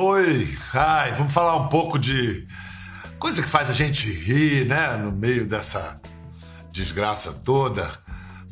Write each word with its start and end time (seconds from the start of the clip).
Oi, 0.00 0.56
ai, 0.72 1.10
vamos 1.14 1.32
falar 1.32 1.56
um 1.56 1.66
pouco 1.66 1.98
de 1.98 2.46
coisa 3.18 3.42
que 3.42 3.48
faz 3.48 3.68
a 3.68 3.72
gente 3.72 4.08
rir, 4.08 4.64
né? 4.64 4.96
No 4.96 5.10
meio 5.10 5.44
dessa 5.44 6.00
desgraça 6.70 7.32
toda. 7.32 7.98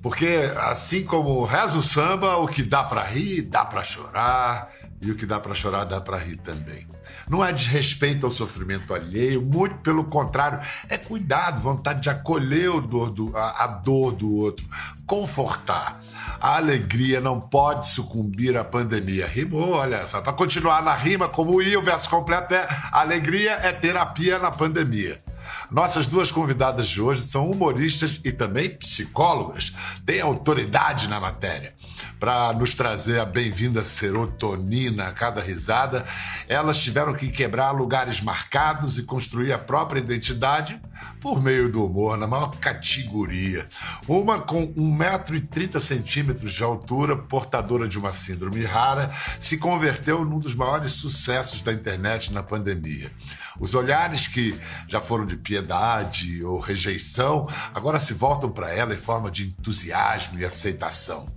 Porque 0.03 0.27
assim 0.57 1.05
como 1.05 1.45
reza 1.45 1.79
o 1.79 1.83
samba, 1.83 2.37
o 2.39 2.49
que 2.49 2.65
dá 2.65 2.83
para 2.83 3.05
rir, 3.05 3.43
dá 3.43 3.65
para 3.65 3.85
chorar, 3.85 4.73
e 5.01 5.09
o 5.09 5.15
que 5.15 5.25
dá 5.25 5.39
para 5.39 5.55
chorar, 5.55 5.85
dá 5.85 6.01
para 6.01 6.19
rir 6.19 6.39
também. 6.39 6.85
Não 7.29 7.45
é 7.45 7.53
desrespeito 7.53 8.25
ao 8.25 8.31
sofrimento 8.31 8.95
alheio, 8.95 9.43
muito 9.43 9.77
pelo 9.77 10.05
contrário, 10.05 10.61
é 10.89 10.97
cuidado, 10.97 11.61
vontade 11.61 12.01
de 12.01 12.09
acolher 12.09 12.71
dor 12.81 13.11
do, 13.11 13.37
a, 13.37 13.65
a 13.65 13.67
dor 13.67 14.13
do 14.13 14.33
outro, 14.35 14.67
confortar. 15.07 16.01
A 16.41 16.57
alegria 16.57 17.21
não 17.21 17.41
pode 17.41 17.89
sucumbir 17.89 18.57
à 18.57 18.65
pandemia. 18.65 19.27
Rimou, 19.27 19.71
olha 19.71 20.07
só. 20.07 20.21
Para 20.21 20.33
continuar 20.33 20.83
na 20.83 20.95
rima, 20.95 21.29
como 21.29 21.57
o 21.57 21.83
verso 21.83 22.09
completo 22.09 22.55
é: 22.55 22.69
alegria 22.93 23.53
é 23.53 23.73
terapia 23.73 24.39
na 24.39 24.51
pandemia. 24.51 25.26
Nossas 25.71 26.07
duas 26.07 26.31
convidadas 26.31 26.89
de 26.89 27.03
hoje 27.03 27.23
são 27.23 27.51
humoristas 27.51 28.21
e 28.25 28.31
também 28.31 28.71
psicólogas, 28.71 29.75
têm 30.05 30.21
autoridade 30.21 31.09
na 31.09 31.19
matéria. 31.19 31.75
Para 32.21 32.53
nos 32.53 32.73
trazer 32.73 33.19
a 33.19 33.25
bem-vinda 33.25 33.85
serotonina 33.85 35.09
a 35.09 35.13
cada 35.13 35.41
risada, 35.41 36.05
elas 36.49 36.79
tiveram 36.79 37.15
que 37.15 37.31
quebrar 37.31 37.73
lugares 37.73 38.21
marcados 38.21 38.97
e 38.97 39.03
construir 39.03 39.53
a 39.53 39.59
própria 39.59 39.99
identidade 39.99 40.81
por 41.21 41.43
meio 41.43 41.71
do 41.71 41.85
humor, 41.85 42.17
na 42.17 42.27
maior 42.27 42.57
categoria. 42.59 43.67
Uma 44.07 44.41
com 44.41 44.73
1,30m 44.73 46.35
de 46.35 46.63
altura, 46.63 47.17
portadora 47.17 47.89
de 47.89 47.99
uma 47.99 48.13
síndrome 48.13 48.65
rara, 48.65 49.11
se 49.41 49.59
converteu 49.59 50.25
num 50.25 50.39
dos 50.39 50.55
maiores 50.55 50.93
sucessos 50.93 51.61
da 51.61 51.73
internet 51.73 52.33
na 52.33 52.43
pandemia. 52.43 53.11
Os 53.59 53.75
olhares 53.75 54.27
que 54.29 54.55
já 54.87 55.01
foram 55.01 55.27
de 55.27 55.37
piedade 55.57 56.45
ou 56.45 56.61
rejeição 56.61 57.49
agora 57.75 57.99
se 57.99 58.13
voltam 58.13 58.51
para 58.51 58.73
ela 58.73 58.93
em 58.93 58.99
forma 58.99 59.31
de 59.31 59.47
entusiasmo 59.47 60.39
e 60.39 60.45
aceitação. 60.45 61.29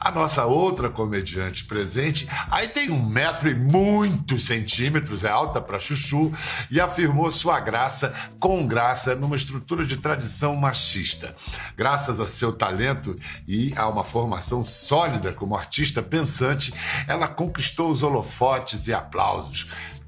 A 0.00 0.10
nossa 0.10 0.46
outra 0.46 0.88
comediante 0.88 1.64
presente 1.64 2.26
aí 2.50 2.68
tem 2.68 2.90
um 2.90 3.04
metro 3.04 3.48
e 3.48 3.54
muitos 3.54 4.46
centímetros, 4.46 5.24
é 5.24 5.28
alta 5.28 5.60
para 5.60 5.78
chuchu, 5.78 6.32
e 6.70 6.80
afirmou 6.80 7.30
sua 7.30 7.60
graça 7.60 8.14
com 8.38 8.66
graça 8.66 9.14
numa 9.14 9.36
estrutura 9.36 9.84
de 9.84 9.96
tradição 9.96 10.54
machista. 10.56 11.34
Graças 11.76 12.20
a 12.20 12.26
seu 12.26 12.52
talento 12.52 13.14
e 13.46 13.72
a 13.76 13.88
uma 13.88 14.04
formação 14.04 14.64
sólida 14.64 15.32
como 15.32 15.56
artista 15.56 16.02
pensante, 16.02 16.72
ela 17.06 17.28
conquistou 17.28 17.90
os 17.90 18.02
holofotes 18.02 18.86
e 18.86 18.94
aplausos 18.94 19.66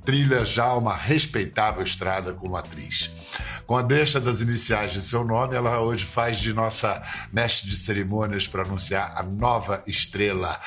trilha 0.09 0.43
já 0.43 0.73
uma 0.73 0.97
respeitável 0.97 1.83
estrada 1.83 2.33
como 2.33 2.57
atriz. 2.57 3.11
Com 3.69 3.77
a 3.77 3.83
deixa 3.83 4.19
das 4.19 4.41
iniciais 4.41 4.95
de 4.95 5.03
seu 5.03 5.23
nome, 5.23 5.55
ela 5.55 5.79
hoje 5.79 6.03
faz 6.03 6.39
de 6.39 6.55
nossa 6.55 7.03
mestre 7.31 7.69
de 7.69 7.77
cerimônias 7.77 8.47
para 8.47 8.63
anunciar 8.63 9.13
a 9.15 9.23
nova 9.23 9.83
estrela. 9.87 10.59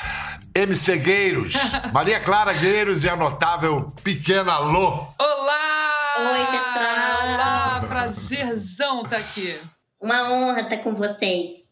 MC 0.53 0.97
Gueiros, 0.97 1.55
Maria 1.91 2.19
Clara 2.19 2.53
Gueiros 2.53 3.03
e 3.03 3.09
a 3.09 3.16
notável 3.16 3.91
Pequena 4.03 4.59
Lô. 4.59 5.08
Olá! 5.17 6.13
Oi, 6.19 6.45
pessoal! 6.45 7.33
Olá, 7.33 7.85
prazerzão 7.88 8.97
estar 9.02 9.15
tá 9.15 9.17
aqui. 9.17 9.58
Uma 9.99 10.31
honra 10.31 10.61
estar 10.61 10.77
tá 10.77 10.83
com 10.83 10.93
vocês. 10.93 11.71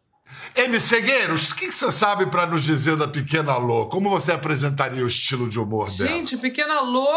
MC 0.55 0.99
Gueiros, 0.99 1.49
o 1.49 1.55
que 1.55 1.71
você 1.71 1.91
sabe 1.91 2.25
para 2.25 2.47
nos 2.47 2.64
dizer 2.64 2.95
da 2.95 3.08
Pequena 3.08 3.55
Lô? 3.55 3.86
Como 3.86 4.09
você 4.09 4.31
apresentaria 4.31 5.03
o 5.03 5.08
estilo 5.08 5.47
de 5.47 5.59
humor 5.59 5.95
dela? 5.95 6.09
Gente, 6.09 6.36
Pequena 6.38 6.81
Lô 6.81 7.08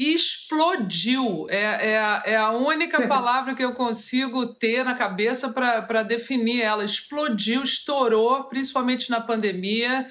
explodiu. 0.00 1.46
É, 1.50 1.90
é, 1.90 2.22
é 2.32 2.36
a 2.36 2.50
única 2.52 3.04
palavra 3.06 3.54
que 3.54 3.62
eu 3.62 3.74
consigo 3.74 4.46
ter 4.46 4.82
na 4.82 4.94
cabeça 4.94 5.50
para 5.50 6.02
definir 6.02 6.62
ela. 6.62 6.82
Explodiu, 6.82 7.62
estourou, 7.62 8.44
principalmente 8.44 9.10
na 9.10 9.20
pandemia. 9.20 10.06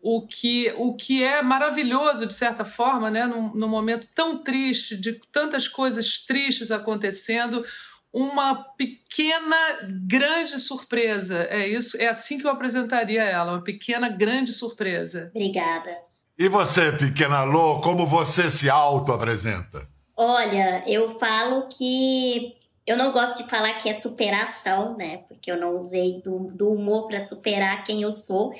O 0.00 0.26
que, 0.26 0.72
o 0.76 0.94
que 0.94 1.22
é 1.22 1.42
maravilhoso, 1.42 2.26
de 2.26 2.34
certa 2.34 2.64
forma, 2.64 3.10
né? 3.10 3.26
num, 3.26 3.52
num 3.54 3.68
momento 3.68 4.06
tão 4.14 4.42
triste, 4.42 4.96
de 4.96 5.20
tantas 5.32 5.66
coisas 5.68 6.18
tristes 6.18 6.70
acontecendo, 6.70 7.64
uma 8.12 8.54
pequena, 8.76 9.56
grande 10.06 10.58
surpresa. 10.58 11.46
É 11.50 11.66
isso, 11.66 11.96
é 12.00 12.08
assim 12.08 12.38
que 12.38 12.46
eu 12.46 12.50
apresentaria 12.50 13.22
ela, 13.22 13.52
uma 13.52 13.62
pequena, 13.62 14.08
grande 14.08 14.52
surpresa. 14.52 15.30
Obrigada. 15.34 15.96
E 16.42 16.48
você, 16.48 16.90
pequena 16.90 17.44
Lô, 17.44 17.80
como 17.80 18.04
você 18.04 18.50
se 18.50 18.68
auto-apresenta? 18.68 19.86
Olha, 20.16 20.82
eu 20.88 21.08
falo 21.08 21.68
que 21.68 22.56
eu 22.84 22.96
não 22.96 23.12
gosto 23.12 23.44
de 23.44 23.48
falar 23.48 23.74
que 23.74 23.88
é 23.88 23.92
superação, 23.92 24.96
né? 24.96 25.18
Porque 25.28 25.52
eu 25.52 25.56
não 25.56 25.76
usei 25.76 26.20
do, 26.20 26.48
do 26.48 26.72
humor 26.72 27.06
para 27.06 27.20
superar 27.20 27.84
quem 27.84 28.02
eu 28.02 28.10
sou, 28.10 28.52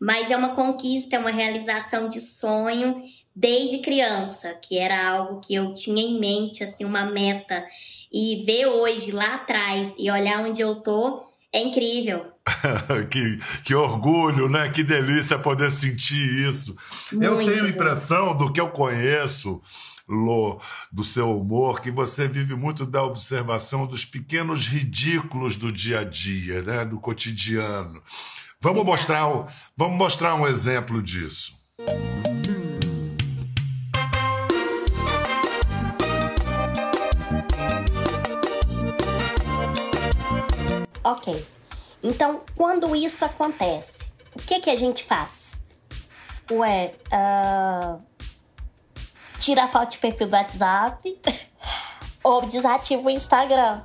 mas 0.00 0.30
é 0.30 0.36
uma 0.36 0.54
conquista, 0.54 1.16
é 1.16 1.18
uma 1.18 1.32
realização 1.32 2.08
de 2.08 2.20
sonho 2.20 3.02
desde 3.34 3.78
criança, 3.78 4.54
que 4.54 4.78
era 4.78 5.04
algo 5.04 5.40
que 5.40 5.56
eu 5.56 5.74
tinha 5.74 6.04
em 6.04 6.20
mente, 6.20 6.62
assim, 6.62 6.84
uma 6.84 7.04
meta. 7.04 7.64
E 8.12 8.44
ver 8.46 8.66
hoje 8.66 9.10
lá 9.10 9.34
atrás 9.34 9.96
e 9.98 10.08
olhar 10.08 10.38
onde 10.38 10.62
eu 10.62 10.76
tô 10.76 11.24
é 11.52 11.60
incrível. 11.60 12.33
que, 13.10 13.38
que 13.64 13.74
orgulho, 13.74 14.48
né? 14.48 14.68
Que 14.68 14.84
delícia 14.84 15.38
poder 15.38 15.70
sentir 15.70 16.46
isso. 16.46 16.76
Muito 17.12 17.24
eu 17.24 17.36
tenho 17.38 17.64
a 17.64 17.68
impressão 17.68 18.36
do 18.36 18.52
que 18.52 18.60
eu 18.60 18.68
conheço, 18.68 19.62
Lô, 20.06 20.60
do 20.92 21.02
seu 21.02 21.34
humor, 21.38 21.80
que 21.80 21.90
você 21.90 22.28
vive 22.28 22.54
muito 22.54 22.84
da 22.84 23.02
observação 23.02 23.86
dos 23.86 24.04
pequenos 24.04 24.66
ridículos 24.66 25.56
do 25.56 25.72
dia 25.72 26.00
a 26.00 26.04
dia, 26.04 26.60
né? 26.60 26.84
Do 26.84 27.00
cotidiano. 27.00 28.02
Vamos 28.60 28.84
mostrar, 28.84 29.26
vamos 29.74 29.96
mostrar 29.96 30.34
um 30.34 30.46
exemplo 30.46 31.02
disso. 31.02 31.58
Ok. 41.02 41.44
Então, 42.04 42.42
quando 42.54 42.94
isso 42.94 43.24
acontece, 43.24 44.04
o 44.36 44.38
que, 44.42 44.60
que 44.60 44.68
a 44.68 44.76
gente 44.76 45.04
faz? 45.04 45.58
Ué, 46.50 46.92
uh, 47.06 47.98
tira 49.38 49.64
a 49.64 49.68
foto 49.68 49.92
de 49.92 49.98
perfil 49.98 50.26
do 50.26 50.36
WhatsApp 50.36 51.18
ou 52.22 52.44
desativa 52.44 53.00
o 53.00 53.08
Instagram. 53.08 53.80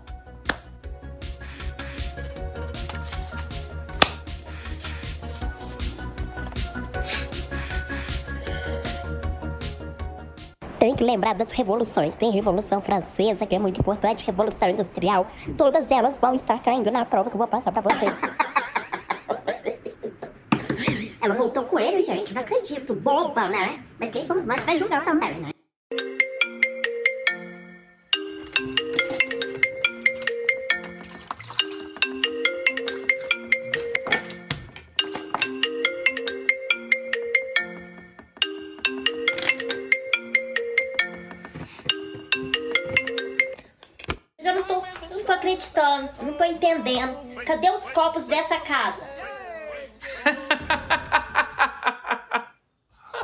Tem 10.90 10.96
que 10.96 11.04
lembrar 11.04 11.36
das 11.36 11.52
revoluções. 11.52 12.16
Tem 12.16 12.32
Revolução 12.32 12.82
Francesa, 12.82 13.46
que 13.46 13.54
é 13.54 13.60
muito 13.60 13.80
importante, 13.80 14.26
Revolução 14.26 14.68
Industrial. 14.72 15.28
Todas 15.56 15.92
elas 15.92 16.18
vão 16.18 16.34
estar 16.34 16.64
caindo 16.64 16.90
na 16.90 17.06
prova 17.06 17.30
que 17.30 17.36
eu 17.36 17.38
vou 17.38 17.48
passar 17.48 17.72
para 17.72 17.84
vocês. 17.84 18.12
Ela 21.22 21.36
voltou 21.36 21.66
com 21.66 21.80
ele, 21.80 22.02
gente. 22.02 22.34
Não 22.34 22.42
acredito. 22.42 22.96
Boba, 22.96 23.48
né? 23.48 23.84
Mas 24.00 24.10
quem 24.10 24.26
somos 24.26 24.48
nós 24.48 24.64
para 24.64 24.76
julgar 24.78 25.06
também, 25.06 25.36
né? 25.36 25.52
Acreditando, 45.32 46.10
não 46.22 46.34
tô 46.34 46.44
entendendo. 46.44 47.18
Cadê 47.46 47.70
os 47.72 47.90
copos 47.92 48.26
dessa 48.26 48.60
casa? 48.60 49.04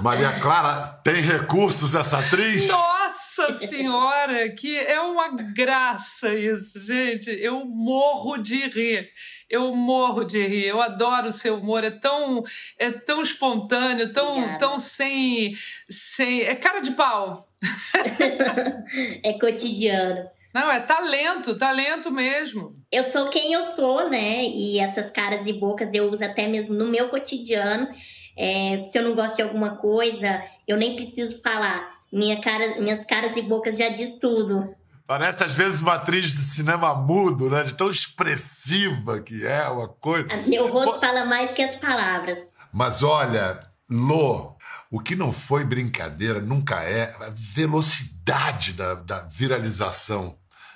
Maria 0.02 0.40
Clara, 0.40 1.00
tem 1.04 1.22
recursos 1.22 1.96
essa 1.96 2.20
atriz? 2.20 2.68
Nossa 2.68 3.52
senhora, 3.54 4.50
que 4.50 4.78
é 4.78 5.00
uma 5.00 5.30
graça 5.54 6.34
isso, 6.34 6.80
gente. 6.80 7.30
Eu 7.32 7.66
morro 7.66 8.38
de 8.38 8.68
rir. 8.68 9.10
Eu 9.50 9.74
morro 9.74 10.24
de 10.24 10.46
rir. 10.46 10.66
Eu 10.66 10.82
adoro 10.82 11.30
o 11.30 11.32
seu 11.32 11.58
humor. 11.58 11.84
É 11.84 11.92
tão, 11.92 12.44
é 12.78 12.92
tão 12.92 13.22
espontâneo, 13.22 14.12
tão, 14.12 14.58
tão 14.58 14.80
sem, 14.80 15.56
sem. 15.90 16.42
É 16.42 16.56
cara 16.56 16.82
de 16.82 16.92
pau. 16.92 17.48
é 19.24 19.34
cotidiano. 19.40 20.35
Não, 20.56 20.72
é 20.72 20.80
talento, 20.80 21.58
talento 21.58 22.10
mesmo. 22.10 22.82
Eu 22.90 23.04
sou 23.04 23.28
quem 23.28 23.52
eu 23.52 23.62
sou, 23.62 24.10
né? 24.10 24.42
E 24.46 24.80
essas 24.80 25.10
caras 25.10 25.46
e 25.46 25.52
bocas 25.52 25.94
eu 25.94 26.10
uso 26.10 26.24
até 26.24 26.48
mesmo 26.48 26.74
no 26.74 26.88
meu 26.88 27.10
cotidiano. 27.10 27.90
É, 28.38 28.82
se 28.86 28.98
eu 28.98 29.04
não 29.04 29.14
gosto 29.14 29.36
de 29.36 29.42
alguma 29.42 29.76
coisa, 29.76 30.42
eu 30.66 30.78
nem 30.78 30.96
preciso 30.96 31.42
falar. 31.42 31.96
minha 32.10 32.40
cara, 32.40 32.80
minhas 32.80 33.04
caras 33.04 33.36
e 33.36 33.42
bocas 33.42 33.76
já 33.76 33.90
diz 33.90 34.18
tudo. 34.18 34.74
Parece 35.06 35.44
às 35.44 35.54
vezes 35.54 35.82
uma 35.82 35.96
atriz 35.96 36.32
de 36.32 36.38
cinema 36.38 36.96
mudo, 36.96 37.50
né? 37.50 37.64
De 37.64 37.74
tão 37.74 37.90
expressiva 37.90 39.20
que 39.20 39.46
é 39.46 39.68
uma 39.68 39.90
coisa. 39.90 40.30
Meu 40.48 40.70
rosto 40.70 40.94
Pô... 40.94 41.00
fala 41.02 41.26
mais 41.26 41.52
que 41.52 41.62
as 41.62 41.76
palavras. 41.76 42.56
Mas 42.72 43.04
olha, 43.04 43.60
Lô, 43.90 44.56
o 44.90 45.00
que 45.00 45.16
não 45.16 45.32
foi 45.32 45.64
brincadeira 45.64 46.40
nunca 46.40 46.82
é 46.82 47.14
a 47.20 47.30
velocidade 47.30 48.74
da, 48.74 48.96
da 48.96 49.20
viralização 49.22 50.36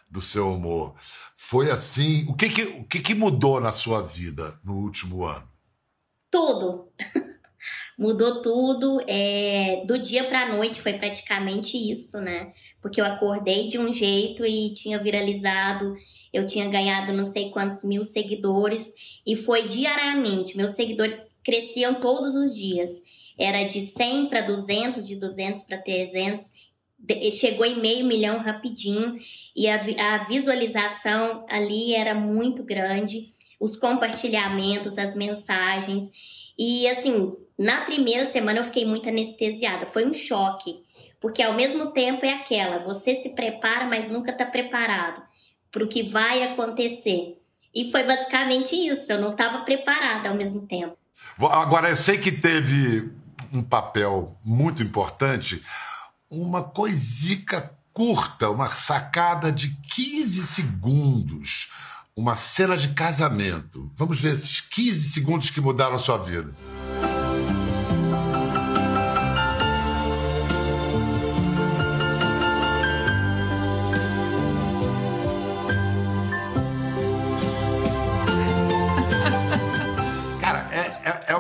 do 0.10 0.22
seu 0.22 0.52
humor. 0.52 0.96
Foi 1.38 1.70
assim. 1.70 2.26
O 2.28 2.36
que 2.36 2.50
que, 2.50 2.64
o 2.64 2.84
que 2.86 3.00
que 3.00 3.14
mudou 3.14 3.60
na 3.60 3.72
sua 3.72 4.02
vida 4.02 4.60
no 4.64 4.78
último 4.78 5.24
ano? 5.24 5.48
Tudo. 6.32 6.92
Mudou 7.98 8.42
tudo. 8.42 9.02
É, 9.08 9.84
do 9.86 10.00
dia 10.00 10.24
para 10.24 10.44
a 10.44 10.56
noite 10.56 10.82
foi 10.82 10.94
praticamente 10.94 11.76
isso, 11.76 12.22
né? 12.22 12.50
Porque 12.82 13.02
eu 13.02 13.06
acordei 13.06 13.68
de 13.68 13.78
um 13.78 13.92
jeito 13.92 14.46
e 14.46 14.72
tinha 14.72 14.98
viralizado. 14.98 15.94
Eu 16.32 16.48
tinha 16.48 16.70
ganhado 16.70 17.12
não 17.12 17.26
sei 17.26 17.50
quantos 17.50 17.84
mil 17.84 18.02
seguidores. 18.02 19.20
E 19.26 19.36
foi 19.36 19.68
diariamente. 19.68 20.56
Meus 20.56 20.72
seguidores 20.72 21.36
cresciam 21.44 21.96
todos 21.96 22.38
os 22.38 22.56
dias. 22.56 23.04
Era 23.38 23.64
de 23.64 23.82
100 23.82 24.28
para 24.28 24.42
200, 24.42 25.06
de 25.06 25.18
200 25.18 25.64
para 25.64 25.78
300 25.78 26.69
chegou 27.32 27.66
em 27.66 27.80
meio 27.80 28.06
milhão 28.06 28.38
rapidinho 28.38 29.16
e 29.56 29.68
a, 29.68 29.80
a 30.14 30.18
visualização 30.20 31.46
ali 31.50 31.94
era 31.94 32.14
muito 32.14 32.64
grande, 32.64 33.34
os 33.60 33.76
compartilhamentos, 33.76 34.98
as 34.98 35.16
mensagens. 35.16 36.12
E 36.58 36.88
assim, 36.88 37.34
na 37.58 37.82
primeira 37.82 38.26
semana 38.26 38.60
eu 38.60 38.64
fiquei 38.64 38.86
muito 38.86 39.10
anestesiada, 39.10 39.86
foi 39.86 40.06
um 40.06 40.14
choque, 40.14 40.82
porque 41.20 41.42
ao 41.42 41.54
mesmo 41.54 41.92
tempo 41.92 42.26
é 42.26 42.34
aquela, 42.34 42.80
você 42.80 43.16
se 43.16 43.36
prepara, 43.36 43.86
mas 43.86 44.10
nunca 44.10 44.32
está 44.32 44.46
preparado 44.46 45.22
para 45.72 45.84
o 45.84 45.88
que 45.88 46.04
vai 46.04 46.44
acontecer. 46.44 47.38
E 47.74 47.92
foi 47.92 48.04
basicamente 48.04 48.76
isso, 48.76 49.12
eu 49.12 49.22
não 49.22 49.32
estava 49.32 49.60
preparada 49.60 50.30
ao 50.30 50.36
mesmo 50.36 50.66
tempo. 50.68 50.98
Agora, 51.38 51.90
eu 51.90 51.96
sei 51.96 52.18
que 52.18 52.32
teve 52.32 53.12
um 53.54 53.64
papel 53.64 54.36
muito 54.44 54.84
importante 54.84 55.62
uma 56.30 56.64
coisica 56.64 57.76
curta, 57.92 58.50
uma 58.50 58.70
sacada 58.70 59.52
de 59.52 59.70
15 59.70 60.46
segundos, 60.46 61.72
uma 62.16 62.36
cena 62.36 62.78
de 62.78 62.90
casamento. 62.90 63.92
Vamos 63.96 64.20
ver 64.20 64.34
esses 64.34 64.62
15 64.62 65.10
segundos 65.10 65.50
que 65.50 65.60
mudaram 65.60 65.96
a 65.96 66.00
sua 66.00 66.18
vida. 66.18 66.54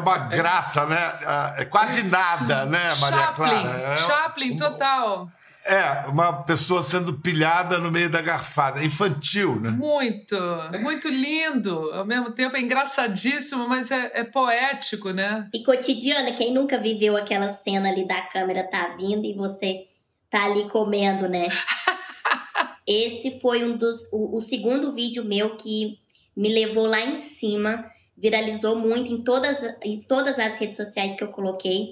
Uma 0.10 0.28
graça, 0.28 0.86
né? 0.86 1.20
É 1.58 1.66
quase 1.66 2.04
nada, 2.04 2.66
né, 2.66 2.94
Maria 3.00 3.20
Chaplin, 3.20 3.36
Clara? 3.36 3.80
É 3.80 3.98
Chaplin, 3.98 4.56
total. 4.56 5.30
É, 5.66 6.08
uma 6.08 6.44
pessoa 6.44 6.82
sendo 6.82 7.20
pilhada 7.20 7.78
no 7.78 7.92
meio 7.92 8.10
da 8.10 8.22
garfada. 8.22 8.84
Infantil, 8.84 9.60
né? 9.60 9.70
Muito, 9.70 10.36
muito 10.82 11.08
lindo. 11.10 11.92
Ao 11.92 12.06
mesmo 12.06 12.32
tempo 12.32 12.56
é 12.56 12.62
engraçadíssimo, 12.62 13.68
mas 13.68 13.92
é, 13.92 14.12
é 14.16 14.24
poético, 14.24 15.12
né? 15.12 15.48
E 15.54 15.62
cotidiana, 15.62 16.32
quem 16.32 16.54
nunca 16.54 16.78
viveu 16.78 17.16
aquela 17.16 17.50
cena 17.50 17.90
ali 17.90 18.08
da 18.08 18.22
câmera 18.22 18.64
tá 18.64 18.96
vindo 18.98 19.26
e 19.26 19.36
você 19.36 19.86
tá 20.30 20.46
ali 20.46 20.68
comendo, 20.70 21.28
né? 21.28 21.50
Esse 22.88 23.40
foi 23.40 23.64
um 23.64 23.78
dos. 23.78 24.12
O, 24.12 24.38
o 24.38 24.40
segundo 24.40 24.92
vídeo 24.92 25.24
meu 25.26 25.56
que 25.56 26.00
me 26.36 26.50
levou 26.52 26.88
lá 26.88 27.02
em 27.02 27.14
cima 27.14 27.86
viralizou 28.20 28.76
muito 28.76 29.12
em 29.12 29.24
todas, 29.24 29.64
em 29.84 30.02
todas 30.02 30.38
as 30.38 30.58
redes 30.58 30.78
sociais 30.78 31.16
que 31.16 31.24
eu 31.24 31.30
coloquei. 31.30 31.90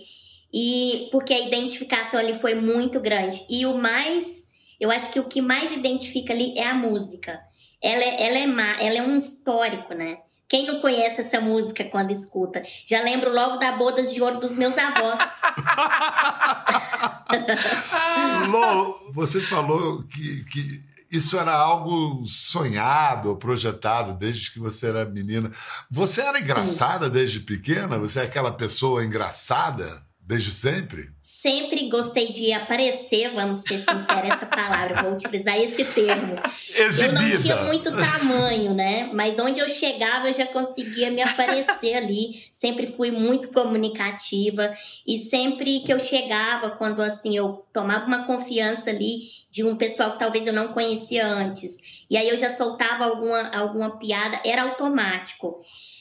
E 0.53 1.07
porque 1.12 1.33
a 1.33 1.39
identificação 1.39 2.19
ali 2.19 2.33
foi 2.33 2.56
muito 2.56 3.00
grande. 3.00 3.45
E 3.50 3.65
o 3.65 3.77
mais, 3.77 4.50
eu 4.79 4.91
acho 4.91 5.12
que 5.12 5.19
o 5.19 5.25
que 5.25 5.41
mais 5.41 5.71
identifica 5.71 6.33
ali 6.33 6.57
é 6.57 6.68
a 6.68 6.74
música. 6.74 7.39
Ela 7.81 8.03
é, 8.03 8.27
ela 8.27 8.38
é, 8.38 8.47
má, 8.47 8.77
ela 8.79 8.97
é 8.97 9.01
um 9.01 9.18
histórico, 9.18 9.94
né? 9.94 10.19
Quem 10.47 10.65
não 10.65 10.79
conhece 10.79 11.19
essa 11.19 11.41
música 11.41 11.83
quando 11.83 12.12
escuta? 12.12 12.63
Já 12.85 13.01
lembro 13.01 13.33
logo 13.33 13.57
da 13.57 13.73
Bodas 13.73 14.13
de 14.13 14.21
Ouro 14.21 14.39
dos 14.39 14.56
meus 14.56 14.77
avós. 14.77 15.19
Lô, 18.47 19.12
você 19.12 19.41
falou 19.41 20.03
que, 20.03 20.45
que 20.45 20.86
isso 21.12 21.38
era 21.38 21.54
algo 21.54 22.25
sonhado, 22.25 23.36
projetado 23.38 24.13
desde 24.13 24.51
que 24.51 24.59
você 24.59 24.88
era 24.88 25.06
menina. 25.06 25.51
Você 25.89 26.21
era 26.21 26.39
engraçada 26.39 27.06
Sim. 27.06 27.12
desde 27.12 27.39
pequena? 27.42 27.98
Você 27.98 28.19
é 28.19 28.24
aquela 28.24 28.51
pessoa 28.51 29.04
engraçada? 29.04 30.06
Desde 30.27 30.51
sempre? 30.51 31.07
Sempre 31.21 31.88
gostei 31.88 32.27
de 32.27 32.51
aparecer, 32.51 33.31
vamos 33.33 33.59
ser 33.59 33.77
sinceros, 33.77 34.29
essa 34.29 34.45
palavra, 34.45 35.01
vou 35.01 35.13
utilizar 35.13 35.57
esse 35.57 35.85
termo. 35.85 36.35
Exibida. 36.75 37.06
Eu 37.06 37.29
não 37.29 37.41
tinha 37.41 37.56
muito 37.63 37.89
tamanho, 37.95 38.74
né? 38.74 39.09
Mas 39.13 39.39
onde 39.39 39.62
eu 39.62 39.69
chegava, 39.69 40.27
eu 40.27 40.33
já 40.33 40.45
conseguia 40.45 41.09
me 41.09 41.21
aparecer 41.21 41.94
ali. 41.94 42.44
Sempre 42.51 42.88
fui 42.88 43.09
muito 43.09 43.47
comunicativa. 43.53 44.74
E 45.07 45.18
sempre 45.18 45.79
que 45.79 45.94
eu 45.94 46.00
chegava, 46.00 46.71
quando 46.71 47.01
assim, 47.01 47.38
eu 47.38 47.65
tomava 47.71 48.06
uma 48.06 48.25
confiança 48.25 48.89
ali 48.89 49.19
de 49.50 49.63
um 49.63 49.77
pessoal 49.77 50.12
que 50.12 50.19
talvez 50.19 50.45
eu 50.45 50.51
não 50.51 50.73
conhecia 50.73 51.25
antes. 51.25 52.06
E 52.09 52.15
aí 52.15 52.30
eu 52.30 52.38
já 52.38 52.50
soltava 52.50 53.06
alguma, 53.06 53.50
alguma 53.56 53.98
piada, 53.98 54.39
era 54.45 54.63
automático. 54.63 55.57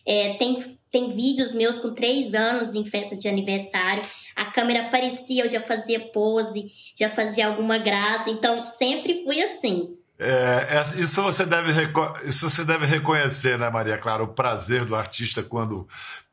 É, 0.07 0.35
tem, 0.35 0.57
tem 0.91 1.09
vídeos 1.09 1.53
meus 1.53 1.79
com 1.79 1.93
três 1.93 2.35
anos 2.35 2.75
em 2.75 2.85
festas 2.85 3.19
de 3.19 3.29
aniversário. 3.29 4.03
A 4.35 4.45
câmera 4.47 4.87
aparecia, 4.87 5.45
eu 5.45 5.49
já 5.49 5.61
fazia 5.61 6.01
pose, 6.13 6.67
já 6.97 7.11
fazia 7.11 7.47
alguma 7.47 7.79
graça. 7.79 8.31
Então, 8.31 8.63
sempre 8.63 9.25
fui 9.25 9.43
assim. 9.43 9.97
É, 10.19 10.67
é 10.71 11.01
isso, 11.01 11.23
você 11.23 11.45
deve, 11.45 11.73
isso 12.25 12.49
você 12.49 12.65
deve 12.65 12.87
reconhecer, 12.87 13.59
né, 13.59 13.69
Maria 13.69 13.99
Clara? 13.99 14.23
O 14.23 14.29
prazer 14.29 14.85
do 14.85 14.97
artista 14.97 15.43
quando 15.43 15.87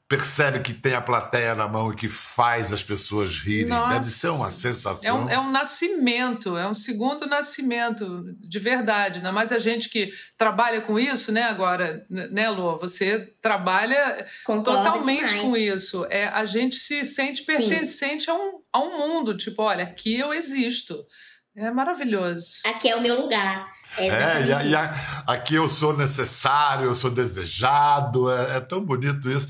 percebe 0.07 0.59
que 0.59 0.73
tem 0.73 0.93
a 0.93 1.01
plateia 1.01 1.55
na 1.55 1.67
mão 1.67 1.91
e 1.91 1.95
que 1.95 2.07
faz 2.07 2.71
as 2.71 2.83
pessoas 2.83 3.39
rirem. 3.39 3.69
Nossa. 3.69 3.93
Deve 3.93 4.05
ser 4.05 4.29
uma 4.29 4.51
sensação. 4.51 5.09
É 5.09 5.13
um, 5.13 5.29
é 5.29 5.39
um, 5.39 5.49
nascimento, 5.49 6.57
é 6.57 6.67
um 6.67 6.73
segundo 6.73 7.25
nascimento, 7.25 8.23
de 8.39 8.59
verdade. 8.59 9.17
Ainda 9.17 9.31
mais 9.31 9.51
a 9.51 9.57
gente 9.57 9.89
que 9.89 10.09
trabalha 10.37 10.81
com 10.81 10.99
isso, 10.99 11.31
né, 11.31 11.43
agora, 11.43 12.05
né, 12.09 12.49
Lô? 12.49 12.77
Você 12.77 13.33
trabalha 13.41 14.25
Concordo 14.43 14.83
totalmente 14.83 15.29
demais. 15.29 15.41
com 15.41 15.57
isso. 15.57 16.05
É, 16.09 16.27
a 16.27 16.45
gente 16.45 16.75
se 16.75 17.03
sente 17.03 17.45
pertencente 17.45 18.29
a 18.29 18.33
um, 18.33 18.59
a 18.71 18.79
um 18.79 18.97
mundo, 18.97 19.35
tipo, 19.35 19.61
olha, 19.63 19.83
aqui 19.83 20.19
eu 20.19 20.33
existo. 20.33 21.05
É 21.55 21.69
maravilhoso. 21.69 22.61
Aqui 22.65 22.89
é 22.89 22.95
o 22.95 23.01
meu 23.01 23.21
lugar. 23.21 23.71
É, 23.97 24.07
é 24.07 24.65
e, 24.65 24.69
e 24.69 24.75
a, 24.75 25.23
aqui 25.27 25.55
eu 25.55 25.67
sou 25.67 25.95
necessário, 25.95 26.85
eu 26.85 26.93
sou 26.93 27.11
desejado, 27.11 28.31
é, 28.31 28.57
é 28.57 28.59
tão 28.59 28.83
bonito 28.83 29.29
isso. 29.29 29.47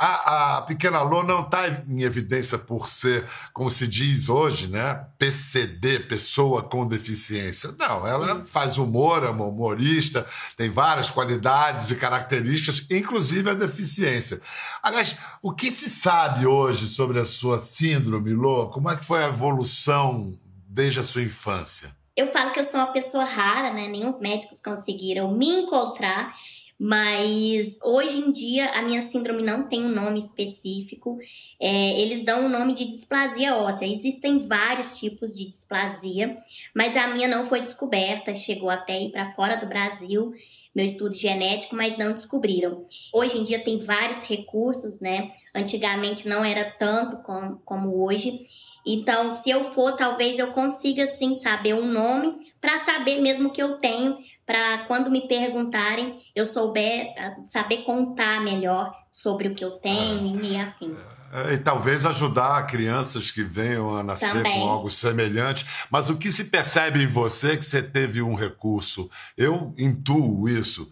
A, 0.00 0.58
a 0.58 0.62
pequena 0.62 1.02
Lô 1.02 1.24
não 1.24 1.40
está 1.40 1.68
em 1.88 2.02
evidência 2.02 2.56
por 2.56 2.86
ser, 2.86 3.24
como 3.52 3.68
se 3.68 3.84
diz 3.84 4.28
hoje, 4.28 4.68
né? 4.68 5.06
PCD, 5.18 5.98
pessoa 5.98 6.62
com 6.62 6.86
deficiência. 6.86 7.74
Não, 7.76 8.06
ela 8.06 8.38
Isso. 8.38 8.48
faz 8.50 8.78
humor, 8.78 9.24
é 9.24 9.28
uma 9.28 9.46
humorista, 9.46 10.24
tem 10.56 10.70
várias 10.70 11.10
qualidades 11.10 11.90
e 11.90 11.96
características, 11.96 12.86
inclusive 12.88 13.50
a 13.50 13.54
deficiência. 13.54 14.40
Aliás, 14.80 15.16
o 15.42 15.52
que 15.52 15.68
se 15.68 15.90
sabe 15.90 16.46
hoje 16.46 16.86
sobre 16.86 17.18
a 17.18 17.24
sua 17.24 17.58
síndrome, 17.58 18.32
Lô? 18.32 18.68
Como 18.68 18.88
é 18.88 18.96
que 18.96 19.04
foi 19.04 19.24
a 19.24 19.28
evolução 19.28 20.38
desde 20.68 21.00
a 21.00 21.02
sua 21.02 21.22
infância? 21.22 21.97
Eu 22.18 22.26
falo 22.26 22.50
que 22.50 22.58
eu 22.58 22.64
sou 22.64 22.80
uma 22.80 22.92
pessoa 22.92 23.24
rara, 23.24 23.72
né? 23.72 23.86
Nenhum 23.86 24.08
médicos 24.20 24.60
conseguiram 24.60 25.30
me 25.30 25.48
encontrar 25.48 26.34
mas 26.78 27.76
hoje 27.82 28.18
em 28.18 28.30
dia 28.30 28.70
a 28.70 28.82
minha 28.82 29.00
síndrome 29.00 29.42
não 29.42 29.68
tem 29.68 29.84
um 29.84 29.92
nome 29.92 30.20
específico. 30.20 31.18
É, 31.60 32.00
eles 32.00 32.24
dão 32.24 32.42
o 32.42 32.46
um 32.46 32.48
nome 32.48 32.72
de 32.72 32.84
displasia 32.84 33.56
óssea. 33.56 33.86
Existem 33.86 34.46
vários 34.46 34.96
tipos 34.96 35.36
de 35.36 35.48
displasia, 35.48 36.38
mas 36.72 36.96
a 36.96 37.08
minha 37.08 37.26
não 37.26 37.42
foi 37.42 37.60
descoberta, 37.60 38.34
chegou 38.34 38.70
até 38.70 39.00
ir 39.00 39.10
para 39.10 39.26
fora 39.26 39.56
do 39.56 39.66
Brasil, 39.66 40.32
meu 40.72 40.84
estudo 40.84 41.14
genético, 41.14 41.74
mas 41.74 41.98
não 41.98 42.12
descobriram. 42.12 42.86
Hoje 43.12 43.38
em 43.38 43.44
dia 43.44 43.58
tem 43.58 43.78
vários 43.78 44.22
recursos, 44.22 45.00
né? 45.00 45.32
Antigamente 45.52 46.28
não 46.28 46.44
era 46.44 46.64
tanto 46.64 47.16
como, 47.24 47.60
como 47.64 48.04
hoje. 48.04 48.44
Então, 48.90 49.30
se 49.30 49.50
eu 49.50 49.64
for, 49.64 49.92
talvez 49.92 50.38
eu 50.38 50.46
consiga 50.46 51.06
sim 51.06 51.34
saber 51.34 51.74
um 51.74 51.86
nome 51.86 52.38
para 52.58 52.78
saber 52.78 53.20
mesmo 53.20 53.50
que 53.50 53.62
eu 53.62 53.76
tenho, 53.76 54.16
para 54.46 54.78
quando 54.86 55.10
me 55.10 55.28
perguntarem, 55.28 56.18
eu 56.34 56.46
souber 56.46 57.12
saber 57.44 57.82
contar 57.82 58.40
melhor 58.40 58.90
sobre 59.10 59.48
o 59.48 59.54
que 59.54 59.62
eu 59.62 59.72
tenho 59.72 60.42
e 60.42 60.56
afim. 60.56 60.96
É, 61.30 61.52
e 61.52 61.58
talvez 61.58 62.06
ajudar 62.06 62.66
crianças 62.66 63.30
que 63.30 63.42
venham 63.42 63.94
a 63.94 64.02
nascer 64.02 64.32
Também. 64.32 64.58
com 64.58 64.66
algo 64.66 64.88
semelhante. 64.88 65.66
Mas 65.90 66.08
o 66.08 66.16
que 66.16 66.32
se 66.32 66.44
percebe 66.44 67.02
em 67.02 67.06
você 67.06 67.52
é 67.52 67.56
que 67.58 67.66
você 67.66 67.82
teve 67.82 68.22
um 68.22 68.34
recurso. 68.34 69.10
Eu 69.36 69.74
intuo 69.76 70.48
isso. 70.48 70.88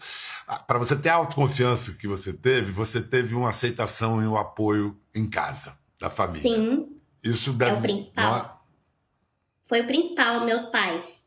Ah, 0.46 0.58
Para 0.58 0.78
você 0.78 0.94
ter 0.94 1.08
a 1.08 1.14
autoconfiança 1.14 1.92
que 1.92 2.06
você 2.06 2.34
teve, 2.34 2.70
você 2.70 3.00
teve 3.00 3.34
uma 3.34 3.48
aceitação 3.48 4.22
e 4.22 4.26
um 4.26 4.36
apoio 4.36 4.94
em 5.14 5.26
casa, 5.26 5.78
da 5.98 6.10
família. 6.10 6.42
Sim. 6.42 6.95
Isso 7.30 7.52
deve... 7.52 7.72
É 7.72 7.74
o 7.74 7.82
principal. 7.82 8.66
Foi 9.62 9.80
o 9.80 9.86
principal, 9.86 10.44
meus 10.44 10.66
pais. 10.66 11.26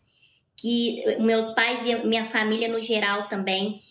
Que 0.56 1.18
meus 1.20 1.50
pais 1.52 1.86
e 1.86 1.96
minha 2.06 2.26
família 2.26 2.68
no 2.68 2.82
geral 2.82 3.28
também. 3.28 3.82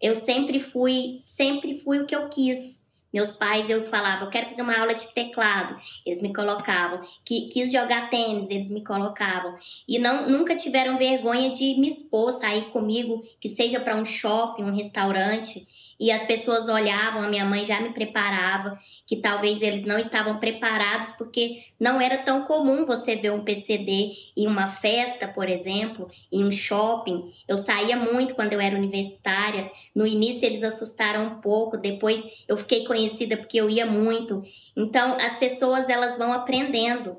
Eu 0.00 0.14
sempre 0.14 0.58
fui, 0.58 1.16
sempre 1.20 1.74
fui 1.78 2.00
o 2.00 2.06
que 2.06 2.14
eu 2.14 2.28
quis 2.28 2.86
meus 3.16 3.32
pais, 3.32 3.70
eu 3.70 3.82
falava, 3.82 4.24
eu 4.24 4.28
quero 4.28 4.44
fazer 4.44 4.60
uma 4.60 4.78
aula 4.78 4.94
de 4.94 5.06
teclado, 5.14 5.74
eles 6.04 6.20
me 6.20 6.34
colocavam. 6.34 7.00
Que, 7.24 7.48
quis 7.48 7.72
jogar 7.72 8.10
tênis, 8.10 8.50
eles 8.50 8.68
me 8.68 8.84
colocavam. 8.84 9.54
E 9.88 9.98
não, 9.98 10.28
nunca 10.28 10.54
tiveram 10.54 10.98
vergonha 10.98 11.48
de 11.48 11.80
me 11.80 11.88
expor, 11.88 12.30
sair 12.30 12.66
comigo, 12.66 13.22
que 13.40 13.48
seja 13.48 13.80
para 13.80 13.96
um 13.96 14.04
shopping, 14.04 14.64
um 14.64 14.74
restaurante 14.74 15.66
e 15.98 16.10
as 16.10 16.24
pessoas 16.24 16.68
olhavam, 16.68 17.22
a 17.22 17.28
minha 17.28 17.44
mãe 17.44 17.64
já 17.64 17.80
me 17.80 17.92
preparava, 17.92 18.78
que 19.06 19.16
talvez 19.16 19.62
eles 19.62 19.84
não 19.84 19.98
estavam 19.98 20.38
preparados, 20.38 21.12
porque 21.12 21.62
não 21.80 22.00
era 22.00 22.18
tão 22.18 22.42
comum 22.44 22.84
você 22.84 23.16
ver 23.16 23.32
um 23.32 23.42
PCD 23.42 24.12
em 24.36 24.46
uma 24.46 24.66
festa, 24.66 25.26
por 25.26 25.48
exemplo, 25.48 26.08
em 26.30 26.44
um 26.44 26.52
shopping. 26.52 27.24
Eu 27.48 27.56
saía 27.56 27.96
muito 27.96 28.34
quando 28.34 28.52
eu 28.52 28.60
era 28.60 28.76
universitária. 28.76 29.70
No 29.94 30.06
início 30.06 30.46
eles 30.46 30.62
assustaram 30.62 31.24
um 31.24 31.40
pouco, 31.40 31.76
depois 31.76 32.44
eu 32.46 32.56
fiquei 32.56 32.84
conhecida 32.84 33.36
porque 33.36 33.58
eu 33.58 33.70
ia 33.70 33.86
muito. 33.86 34.42
Então 34.76 35.18
as 35.18 35.36
pessoas 35.36 35.88
elas 35.88 36.18
vão 36.18 36.32
aprendendo, 36.32 37.16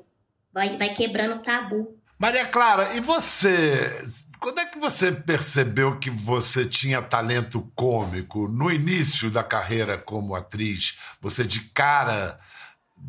vai, 0.52 0.76
vai 0.76 0.94
quebrando 0.94 1.42
tabu. 1.42 1.97
Maria 2.18 2.46
Clara, 2.46 2.94
e 2.94 3.00
você? 3.00 4.04
Quando 4.40 4.58
é 4.58 4.66
que 4.66 4.78
você 4.78 5.12
percebeu 5.12 5.98
que 5.98 6.10
você 6.10 6.64
tinha 6.64 7.00
talento 7.00 7.70
cômico? 7.76 8.48
No 8.48 8.72
início 8.72 9.30
da 9.30 9.44
carreira 9.44 9.96
como 9.96 10.34
atriz, 10.34 10.98
você 11.20 11.44
de 11.44 11.60
cara 11.60 12.36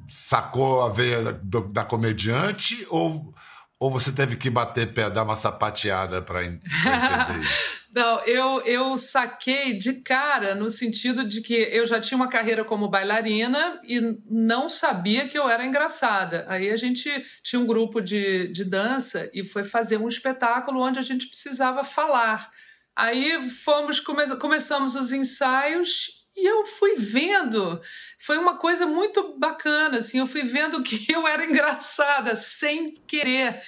sacou 0.07 0.83
a 0.83 0.89
veia 0.89 1.33
da, 1.33 1.59
da 1.59 1.83
comediante 1.83 2.85
ou, 2.89 3.33
ou 3.79 3.89
você 3.89 4.11
teve 4.11 4.35
que 4.35 4.49
bater 4.49 4.93
pé, 4.93 5.09
dar 5.09 5.23
uma 5.23 5.35
sapateada 5.35 6.21
para 6.21 6.45
entender 6.45 7.39
isso? 7.39 7.78
Não, 7.91 8.19
eu, 8.25 8.61
eu 8.61 8.95
saquei 8.97 9.73
de 9.73 10.01
cara 10.01 10.53
no 10.53 10.69
sentido 10.69 11.27
de 11.27 11.41
que 11.41 11.55
eu 11.55 11.87
já 11.87 11.99
tinha 11.99 12.15
uma 12.15 12.27
carreira 12.27 12.63
como 12.63 12.87
bailarina 12.87 13.81
e 13.83 13.99
não 14.29 14.69
sabia 14.69 15.27
que 15.27 15.37
eu 15.37 15.49
era 15.49 15.65
engraçada. 15.65 16.45
Aí 16.47 16.69
a 16.69 16.77
gente 16.77 17.09
tinha 17.41 17.59
um 17.59 17.65
grupo 17.65 17.99
de, 17.99 18.47
de 18.49 18.63
dança 18.63 19.29
e 19.33 19.43
foi 19.43 19.63
fazer 19.63 19.97
um 19.97 20.07
espetáculo 20.07 20.81
onde 20.81 20.99
a 20.99 21.01
gente 21.01 21.27
precisava 21.27 21.83
falar. 21.83 22.51
Aí 22.95 23.49
fomos 23.49 23.99
come, 23.99 24.37
começamos 24.37 24.93
os 24.93 25.11
ensaios 25.11 26.19
e 26.37 26.47
eu 26.47 26.65
fui 26.65 26.95
vendo, 26.95 27.81
foi 28.19 28.37
uma 28.37 28.57
coisa 28.57 28.85
muito 28.85 29.37
bacana, 29.37 29.97
assim, 29.97 30.19
eu 30.19 30.27
fui 30.27 30.43
vendo 30.43 30.81
que 30.83 31.11
eu 31.11 31.27
era 31.27 31.43
engraçada 31.43 32.35
sem 32.35 32.93
querer. 33.07 33.61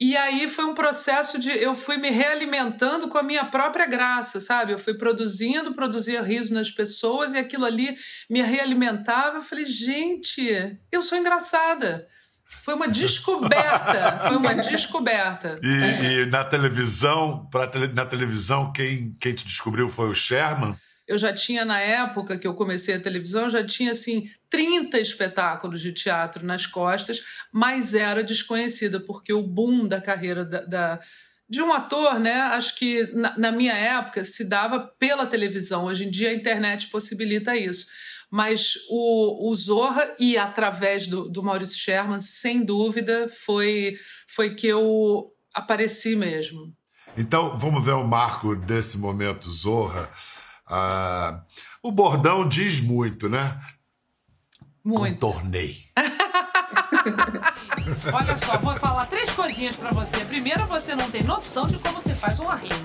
E 0.00 0.16
aí 0.16 0.48
foi 0.48 0.64
um 0.64 0.72
processo 0.72 1.38
de 1.38 1.50
eu 1.50 1.74
fui 1.74 1.98
me 1.98 2.08
realimentando 2.08 3.06
com 3.06 3.18
a 3.18 3.22
minha 3.22 3.44
própria 3.44 3.84
graça, 3.84 4.40
sabe? 4.40 4.72
Eu 4.72 4.78
fui 4.78 4.94
produzindo, 4.94 5.74
produzia 5.74 6.22
riso 6.22 6.54
nas 6.54 6.70
pessoas 6.70 7.34
e 7.34 7.38
aquilo 7.38 7.66
ali 7.66 7.94
me 8.28 8.40
realimentava. 8.40 9.36
Eu 9.36 9.42
falei, 9.42 9.66
gente, 9.66 10.78
eu 10.90 11.02
sou 11.02 11.18
engraçada. 11.18 12.08
Foi 12.46 12.72
uma 12.72 12.88
descoberta, 12.88 14.20
foi 14.26 14.36
uma 14.36 14.54
descoberta. 14.54 15.60
E, 15.62 16.22
e 16.22 16.26
na 16.26 16.44
televisão, 16.44 17.46
pra, 17.50 17.70
na 17.94 18.06
televisão, 18.06 18.72
quem, 18.72 19.14
quem 19.20 19.34
te 19.34 19.44
descobriu 19.44 19.86
foi 19.86 20.08
o 20.08 20.14
Sherman? 20.14 20.74
Eu 21.10 21.18
já 21.18 21.32
tinha, 21.32 21.64
na 21.64 21.80
época 21.80 22.38
que 22.38 22.46
eu 22.46 22.54
comecei 22.54 22.94
a 22.94 23.00
televisão, 23.00 23.50
já 23.50 23.64
tinha, 23.64 23.90
assim, 23.90 24.30
30 24.48 25.00
espetáculos 25.00 25.80
de 25.80 25.92
teatro 25.92 26.46
nas 26.46 26.66
costas, 26.66 27.20
mas 27.52 27.96
era 27.96 28.22
desconhecida, 28.22 29.00
porque 29.00 29.32
o 29.32 29.42
boom 29.42 29.88
da 29.88 30.00
carreira 30.00 30.44
da, 30.44 30.60
da 30.60 31.00
de 31.48 31.60
um 31.60 31.72
ator, 31.72 32.20
né? 32.20 32.42
Acho 32.42 32.76
que 32.76 33.10
na, 33.12 33.36
na, 33.36 33.50
minha 33.50 33.74
época 33.74 34.22
se 34.22 34.44
dava 34.44 34.78
pela 34.78 35.26
televisão. 35.26 35.86
Hoje 35.86 36.06
em 36.06 36.10
dia 36.10 36.30
a 36.30 36.34
internet 36.34 36.86
possibilita 36.86 37.56
isso. 37.56 37.86
Mas 38.30 38.74
o, 38.88 39.50
o 39.50 39.54
Zorra, 39.56 40.14
e 40.16 40.38
através 40.38 41.08
do, 41.08 41.28
do 41.28 41.42
Maurício 41.42 41.76
Sherman, 41.76 42.20
sem 42.20 42.64
dúvida, 42.64 43.28
foi, 43.28 43.96
foi 44.28 44.54
que 44.54 44.68
eu 44.68 45.32
apareci 45.52 46.14
mesmo. 46.14 46.72
Então, 47.16 47.58
vamos 47.58 47.84
ver 47.84 47.94
o 47.94 48.06
marco 48.06 48.54
desse 48.54 48.96
momento 48.96 49.50
Zorra. 49.50 50.08
Ah, 50.70 51.42
o 51.82 51.90
bordão 51.90 52.48
diz 52.48 52.80
muito, 52.80 53.28
né? 53.28 53.58
Muito. 54.84 55.26
Contornei. 55.26 55.86
Olha 58.12 58.36
só, 58.36 58.58
vou 58.58 58.76
falar 58.76 59.06
três 59.06 59.28
coisinhas 59.30 59.76
para 59.76 59.90
você. 59.90 60.24
Primeiro, 60.24 60.64
você 60.66 60.94
não 60.94 61.10
tem 61.10 61.24
noção 61.24 61.66
de 61.66 61.76
como 61.78 62.00
se 62.00 62.14
faz 62.14 62.38
uma 62.38 62.54
rima. 62.54 62.76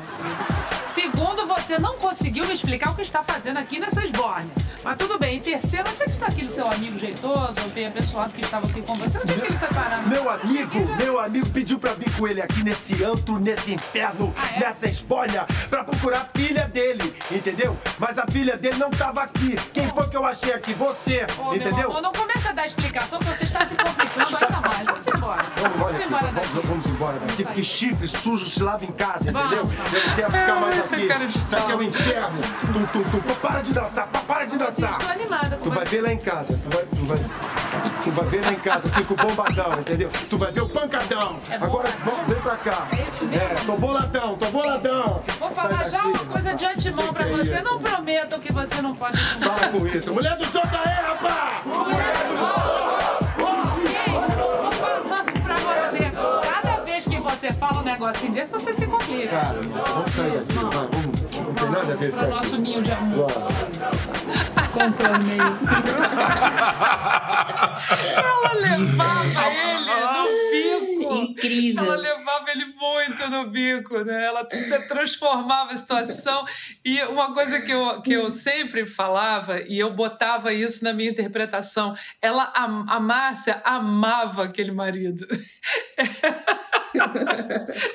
Segundo, 1.25 1.47
você 1.47 1.79
não 1.79 1.97
conseguiu 1.97 2.45
me 2.45 2.53
explicar 2.53 2.91
o 2.91 2.95
que 2.95 3.01
está 3.01 3.23
fazendo 3.23 3.57
aqui 3.57 3.79
nessa 3.79 4.03
esbórnia. 4.03 4.53
Mas 4.83 4.95
tudo 4.95 5.17
bem. 5.17 5.37
E 5.37 5.39
terceiro, 5.39 5.89
onde 5.89 6.03
é 6.03 6.05
que 6.05 6.11
está 6.11 6.27
aquele 6.27 6.49
seu 6.51 6.69
amigo 6.69 6.95
jeitoso, 6.99 7.55
bem 7.73 7.87
abençoado 7.87 8.31
que 8.31 8.41
estava 8.41 8.67
aqui 8.67 8.79
com 8.83 8.93
você? 8.93 9.17
Onde 9.17 9.33
é 9.33 9.35
que 9.37 9.45
ele 9.47 9.57
foi 9.57 9.67
parar? 9.69 10.07
Meu 10.07 10.29
amigo, 10.29 10.95
meu 10.95 11.19
amigo 11.19 11.49
pediu 11.49 11.79
pra 11.79 11.93
vir 11.93 12.15
com 12.15 12.27
ele 12.27 12.43
aqui 12.43 12.63
nesse 12.63 13.03
antro, 13.03 13.39
nesse 13.39 13.73
inferno, 13.73 14.31
ah, 14.37 14.55
é? 14.55 14.59
nessa 14.59 14.85
esbórnia, 14.85 15.47
pra 15.67 15.83
procurar 15.83 16.29
a 16.31 16.37
filha 16.37 16.67
dele, 16.67 17.15
entendeu? 17.31 17.75
Mas 17.97 18.19
a 18.19 18.27
filha 18.27 18.55
dele 18.55 18.77
não 18.77 18.89
estava 18.89 19.23
aqui. 19.23 19.55
Quem 19.73 19.87
foi 19.87 20.07
que 20.07 20.17
eu 20.17 20.25
achei 20.25 20.53
aqui? 20.53 20.75
Você, 20.75 21.25
Ô, 21.39 21.55
entendeu? 21.55 21.89
Amor, 21.89 22.03
não 22.03 22.11
começa 22.11 22.49
a 22.49 22.53
dar 22.53 22.67
explicação, 22.67 23.17
você 23.21 23.45
está 23.45 23.65
se 23.65 23.73
complicando 23.73 24.37
ainda 24.37 24.61
mais. 24.61 24.94
Vamos 25.25 25.25
embora. 25.25 25.45
Vamos 25.55 25.75
embora, 25.75 25.93
vamos 25.93 26.05
embora 26.05 26.31
daqui. 26.31 26.47
Vamos, 26.53 26.67
vamos 26.69 26.85
embora 26.87 27.19
daqui, 27.19 27.43
porque 27.43 27.63
chifre 27.63 28.07
sujo 28.07 28.45
se 28.45 28.61
lava 28.61 28.85
em 28.85 28.91
casa, 28.91 29.31
entendeu? 29.31 29.63
Eu 29.63 30.15
quero 30.15 30.31
ficar 30.31 30.55
mais 30.55 30.79
aqui. 30.79 31.07
Isso 31.43 31.55
aqui 31.55 31.71
é 31.71 31.75
o 31.75 31.83
inferno. 31.83 32.41
Tum, 32.73 32.85
tum, 32.85 33.03
tum. 33.03 33.35
Para 33.35 33.61
de 33.61 33.73
dançar, 33.73 34.07
para 34.07 34.45
de 34.45 34.57
dançar. 34.57 34.91
Estou 34.91 35.09
animada. 35.11 35.59
Tu 35.63 35.71
vai 35.71 35.85
ver 35.85 36.01
lá 36.01 36.13
em 36.13 36.17
casa, 36.17 36.59
tu 36.61 36.69
vai, 36.69 36.85
tu 36.85 37.05
vai, 37.05 37.17
tu 38.03 38.11
vai 38.11 38.25
ver 38.25 38.45
lá 38.45 38.51
em 38.51 38.59
casa, 38.59 38.89
fica 38.89 39.13
o 39.13 39.15
bombadão, 39.15 39.71
entendeu? 39.79 40.09
Tu 40.29 40.37
vai 40.37 40.51
ver 40.51 40.61
o 40.61 40.69
pancadão. 40.69 41.39
É 41.49 41.55
Agora 41.55 41.89
vamos, 42.03 42.27
vem 42.27 42.41
pra 42.41 42.57
cá. 42.57 42.87
É 42.97 43.01
isso 43.01 43.25
mesmo. 43.25 43.45
É, 43.45 43.55
tô 43.65 43.75
boladão, 43.77 44.35
tô 44.37 44.45
boladão. 44.47 45.23
Vou 45.39 45.51
falar 45.51 45.89
já 45.89 46.03
uma 46.03 46.19
coisa 46.19 46.53
de 46.53 46.65
antemão 46.65 47.13
pra 47.13 47.25
você. 47.27 47.61
Não 47.61 47.79
prometo 47.79 48.39
que 48.39 48.51
você 48.53 48.81
não 48.81 48.95
pode... 48.95 49.19
Para 49.39 49.69
com 49.69 49.87
isso. 49.87 50.13
Mulher 50.13 50.37
do 50.37 50.45
Jota 50.45 50.77
é, 50.77 51.07
rapaz! 51.07 51.65
Mulher 51.65 52.13
do 52.27 52.37
Jota! 52.37 52.94
Você 57.45 57.53
fala 57.53 57.79
um 57.79 57.83
negocinho 57.83 58.33
desse, 58.33 58.51
você 58.51 58.73
se 58.73 58.87
complica. 58.87 59.29
Cara, 59.29 59.61
vamos 59.61 60.11
sair 60.11 60.31
daqui, 60.31 60.53
vai, 60.53 60.71
vamos. 60.71 61.21
Não 61.35 61.53
tem 61.53 61.69
nada 61.69 61.93
a 61.93 61.95
ver 61.95 62.11
Para 62.11 62.25
o 62.25 62.29
nosso 62.29 62.57
ninho 62.57 62.81
de 62.81 62.91
amor. 62.91 63.31
Contornei. 64.73 65.37
Ela 68.15 68.53
levava 68.55 69.51
ele. 69.51 69.94
Incrível. 71.75 71.93
Ela 71.93 72.01
levava 72.01 72.51
ele 72.51 72.65
muito 72.65 73.29
no 73.29 73.49
bico, 73.49 73.99
né? 74.03 74.25
Ela 74.25 74.45
transformava 74.87 75.73
a 75.73 75.77
situação. 75.77 76.45
E 76.83 77.01
uma 77.03 77.33
coisa 77.33 77.61
que 77.61 77.71
eu, 77.71 78.01
que 78.01 78.13
eu 78.13 78.29
sempre 78.29 78.85
falava, 78.85 79.61
e 79.61 79.79
eu 79.79 79.91
botava 79.91 80.53
isso 80.53 80.83
na 80.83 80.93
minha 80.93 81.09
interpretação, 81.09 81.93
ela, 82.21 82.51
a, 82.55 82.63
a 82.63 82.99
Márcia 82.99 83.61
amava 83.63 84.43
aquele 84.45 84.71
marido. 84.71 85.25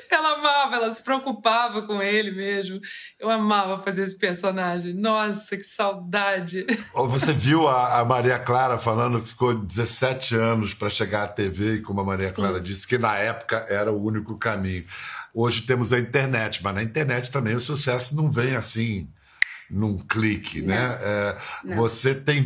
ela 0.09 0.33
amava, 0.33 0.75
ela 0.75 0.91
se 0.91 1.01
preocupava 1.01 1.81
com 1.83 2.01
ele 2.01 2.31
mesmo. 2.31 2.79
Eu 3.19 3.29
amava 3.29 3.79
fazer 3.79 4.03
esse 4.03 4.17
personagem. 4.17 4.93
Nossa, 4.93 5.57
que 5.57 5.63
saudade. 5.63 6.65
Você 6.93 7.33
viu 7.33 7.67
a, 7.67 7.99
a 7.99 8.05
Maria 8.05 8.39
Clara 8.39 8.77
falando 8.77 9.21
que 9.21 9.29
ficou 9.29 9.53
17 9.53 10.35
anos 10.35 10.73
para 10.73 10.89
chegar 10.89 11.23
à 11.23 11.27
TV 11.27 11.75
e, 11.75 11.81
como 11.81 12.01
a 12.01 12.03
Maria 12.03 12.29
Sim. 12.29 12.35
Clara 12.35 12.59
disse, 12.59 12.87
que 12.87 12.97
na 12.97 13.17
época 13.17 13.65
era 13.71 13.91
o 13.91 14.03
único 14.03 14.37
caminho. 14.37 14.85
Hoje 15.33 15.61
temos 15.61 15.93
a 15.93 15.99
internet, 15.99 16.63
mas 16.63 16.75
na 16.75 16.83
internet 16.83 17.31
também 17.31 17.55
o 17.55 17.59
sucesso 17.59 18.15
não 18.15 18.29
vem 18.29 18.55
assim 18.55 19.07
num 19.69 19.97
clique, 19.97 20.61
né? 20.61 20.75
não. 20.75 20.89
né? 20.89 21.37
É, 21.73 21.75
você 21.75 22.13
tem 22.13 22.45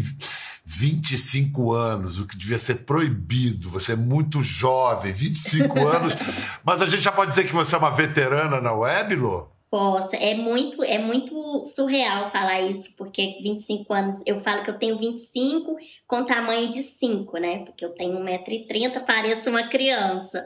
25 0.65 1.73
anos, 1.73 2.19
o 2.19 2.27
que 2.27 2.35
devia 2.35 2.57
ser 2.57 2.75
proibido. 2.85 3.69
Você 3.69 3.93
é 3.93 3.95
muito 3.95 4.41
jovem, 4.41 5.13
25 5.13 5.79
anos. 5.87 6.13
Mas 6.63 6.81
a 6.81 6.87
gente 6.87 7.03
já 7.03 7.11
pode 7.11 7.29
dizer 7.29 7.45
que 7.45 7.53
você 7.53 7.75
é 7.75 7.77
uma 7.77 7.91
veterana 7.91 8.59
na 8.59 8.73
web, 8.73 9.15
Lô? 9.15 9.47
Possa. 9.69 10.15
É 10.15 10.33
muito, 10.33 10.83
é 10.83 10.97
muito 10.97 11.63
surreal 11.63 12.31
falar 12.31 12.61
isso, 12.61 12.95
porque 12.95 13.37
25 13.41 13.93
anos, 13.93 14.23
eu 14.25 14.39
falo 14.39 14.63
que 14.63 14.69
eu 14.69 14.77
tenho 14.77 14.97
25 14.97 15.75
com 16.07 16.23
tamanho 16.23 16.69
de 16.69 16.81
5, 16.81 17.37
né? 17.37 17.59
Porque 17.59 17.83
eu 17.83 17.89
tenho 17.89 18.17
1,30m, 18.19 19.03
pareço 19.05 19.49
uma 19.49 19.67
criança. 19.67 20.43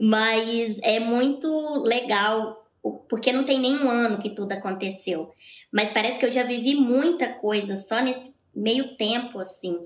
Mas 0.00 0.78
é 0.82 0.98
muito 0.98 1.48
legal, 1.84 2.64
porque 3.08 3.32
não 3.32 3.44
tem 3.44 3.58
nenhum 3.58 3.88
ano 3.88 4.18
que 4.18 4.30
tudo 4.30 4.52
aconteceu. 4.52 5.32
Mas 5.72 5.92
parece 5.92 6.18
que 6.18 6.26
eu 6.26 6.30
já 6.30 6.42
vivi 6.42 6.74
muita 6.74 7.28
coisa 7.28 7.76
só 7.76 8.00
nesse 8.00 8.36
meio 8.54 8.96
tempo, 8.96 9.38
assim. 9.38 9.76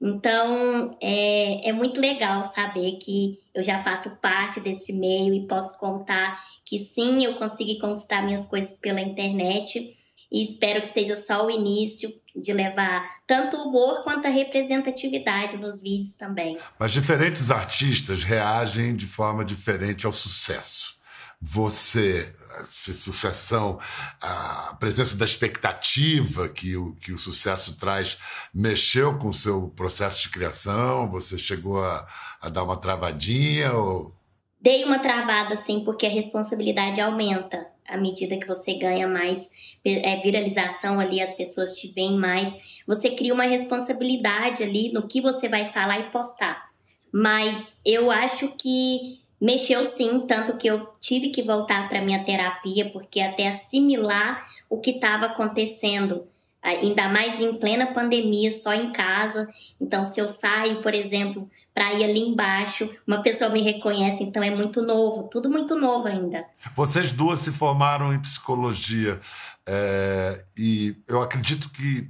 Então, 0.00 0.96
é, 1.00 1.68
é 1.68 1.72
muito 1.72 2.00
legal 2.00 2.44
saber 2.44 2.98
que 2.98 3.36
eu 3.52 3.62
já 3.62 3.78
faço 3.78 4.20
parte 4.20 4.60
desse 4.60 4.92
meio 4.92 5.34
e 5.34 5.46
posso 5.46 5.78
contar 5.80 6.40
que 6.64 6.78
sim, 6.78 7.24
eu 7.24 7.34
consegui 7.34 7.78
conquistar 7.80 8.22
minhas 8.22 8.46
coisas 8.46 8.78
pela 8.78 9.00
internet 9.00 9.97
e 10.30 10.42
espero 10.42 10.80
que 10.80 10.88
seja 10.88 11.16
só 11.16 11.46
o 11.46 11.50
início 11.50 12.10
de 12.36 12.52
levar 12.52 13.18
tanto 13.26 13.56
o 13.56 13.68
humor 13.68 14.02
quanto 14.02 14.26
a 14.26 14.30
representatividade 14.30 15.56
nos 15.56 15.80
vídeos 15.80 16.16
também. 16.16 16.58
Mas 16.78 16.92
diferentes 16.92 17.50
artistas 17.50 18.22
reagem 18.22 18.94
de 18.94 19.06
forma 19.06 19.44
diferente 19.44 20.06
ao 20.06 20.12
sucesso. 20.12 20.96
Você 21.40 22.34
essa 22.60 22.92
sucessão, 22.92 23.78
a 24.20 24.76
presença 24.80 25.16
da 25.16 25.24
expectativa 25.24 26.48
que 26.48 26.76
o, 26.76 26.94
que 26.96 27.12
o 27.12 27.18
sucesso 27.18 27.76
traz, 27.76 28.18
mexeu 28.52 29.18
com 29.18 29.28
o 29.28 29.34
seu 29.34 29.68
processo 29.76 30.22
de 30.22 30.30
criação? 30.30 31.08
Você 31.10 31.38
chegou 31.38 31.82
a, 31.82 32.06
a 32.40 32.48
dar 32.48 32.64
uma 32.64 32.76
travadinha? 32.76 33.72
Ou... 33.72 34.12
Dei 34.60 34.84
uma 34.84 34.98
travada, 34.98 35.54
sim, 35.54 35.84
porque 35.84 36.06
a 36.06 36.10
responsabilidade 36.10 37.00
aumenta 37.00 37.70
à 37.86 37.96
medida 37.96 38.38
que 38.38 38.46
você 38.46 38.74
ganha 38.74 39.06
mais 39.06 39.67
é, 39.84 40.16
viralização 40.20 41.00
ali, 41.00 41.20
as 41.20 41.34
pessoas 41.34 41.74
te 41.74 41.88
veem 41.88 42.16
mais. 42.16 42.80
Você 42.86 43.10
cria 43.10 43.34
uma 43.34 43.44
responsabilidade 43.44 44.62
ali 44.62 44.92
no 44.92 45.06
que 45.06 45.20
você 45.20 45.48
vai 45.48 45.66
falar 45.66 45.98
e 46.00 46.10
postar. 46.10 46.68
Mas 47.12 47.80
eu 47.84 48.10
acho 48.10 48.48
que 48.60 49.20
Mexeu 49.40 49.84
sim, 49.84 50.20
tanto 50.26 50.56
que 50.56 50.66
eu 50.66 50.88
tive 51.00 51.28
que 51.28 51.42
voltar 51.42 51.88
para 51.88 52.02
minha 52.02 52.24
terapia, 52.24 52.90
porque 52.90 53.20
até 53.20 53.46
assimilar 53.46 54.44
o 54.68 54.78
que 54.78 54.90
estava 54.90 55.26
acontecendo, 55.26 56.26
ainda 56.62 57.08
mais 57.08 57.40
em 57.40 57.58
plena 57.58 57.92
pandemia, 57.92 58.50
só 58.50 58.74
em 58.74 58.92
casa. 58.92 59.48
Então, 59.80 60.04
se 60.04 60.20
eu 60.20 60.28
saio, 60.28 60.80
por 60.82 60.94
exemplo, 60.94 61.48
para 61.72 61.92
ir 61.94 62.04
ali 62.04 62.20
embaixo, 62.20 62.90
uma 63.06 63.22
pessoa 63.22 63.50
me 63.50 63.62
reconhece, 63.62 64.24
então 64.24 64.42
é 64.42 64.50
muito 64.50 64.82
novo, 64.82 65.28
tudo 65.30 65.48
muito 65.48 65.76
novo 65.76 66.08
ainda. 66.08 66.44
Vocês 66.74 67.12
duas 67.12 67.40
se 67.40 67.52
formaram 67.52 68.12
em 68.12 68.20
psicologia 68.20 69.20
é, 69.66 70.44
e 70.58 70.96
eu 71.06 71.22
acredito 71.22 71.70
que 71.70 72.08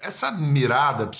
essa 0.00 0.30
mirada 0.30 1.10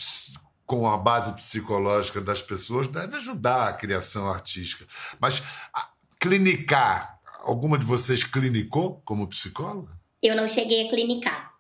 com 0.65 0.89
a 0.89 0.97
base 0.97 1.33
psicológica 1.33 2.21
das 2.21 2.43
pessoas 2.43 2.89
deve 2.89 3.17
ajudar 3.17 3.69
a 3.69 3.73
criação 3.73 4.31
artística. 4.31 4.87
Mas 5.19 5.43
a, 5.73 5.89
clinicar, 6.21 7.19
alguma 7.43 7.79
de 7.79 7.87
vocês 7.87 8.23
clinicou 8.23 9.01
como 9.05 9.29
psicóloga? 9.29 9.93
Eu 10.23 10.37
não 10.37 10.47
cheguei 10.47 10.87
a 10.87 10.91
clinicar. 10.91 11.58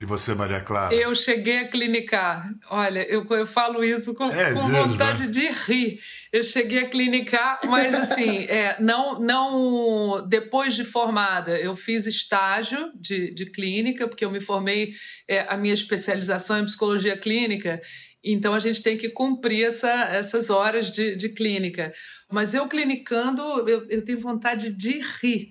E 0.00 0.06
você, 0.06 0.34
Maria 0.34 0.62
Clara? 0.62 0.94
Eu 0.94 1.14
cheguei 1.14 1.58
a 1.58 1.68
clinicar. 1.68 2.50
Olha, 2.70 3.06
eu, 3.06 3.26
eu 3.28 3.46
falo 3.46 3.84
isso 3.84 4.14
com, 4.14 4.30
é 4.30 4.54
com 4.54 4.66
mesmo, 4.66 4.88
vontade 4.88 5.26
né? 5.26 5.30
de 5.30 5.46
rir. 5.48 6.00
Eu 6.32 6.42
cheguei 6.42 6.78
a 6.78 6.88
clinicar, 6.88 7.60
mas 7.66 7.94
assim, 7.94 8.44
é, 8.48 8.80
não, 8.80 9.20
não 9.20 10.26
depois 10.26 10.74
de 10.74 10.84
formada, 10.84 11.58
eu 11.58 11.76
fiz 11.76 12.06
estágio 12.06 12.90
de, 12.94 13.30
de 13.34 13.44
clínica, 13.44 14.08
porque 14.08 14.24
eu 14.24 14.30
me 14.30 14.40
formei, 14.40 14.94
é, 15.28 15.40
a 15.46 15.54
minha 15.58 15.74
especialização 15.74 16.58
em 16.58 16.64
psicologia 16.64 17.14
clínica, 17.14 17.78
então 18.24 18.54
a 18.54 18.58
gente 18.58 18.82
tem 18.82 18.96
que 18.96 19.10
cumprir 19.10 19.66
essa, 19.66 19.90
essas 19.90 20.48
horas 20.48 20.90
de, 20.90 21.14
de 21.14 21.28
clínica. 21.28 21.92
Mas 22.30 22.54
eu 22.54 22.66
clinicando, 22.68 23.42
eu, 23.68 23.86
eu 23.90 24.02
tenho 24.02 24.18
vontade 24.18 24.70
de 24.70 24.98
rir 25.20 25.50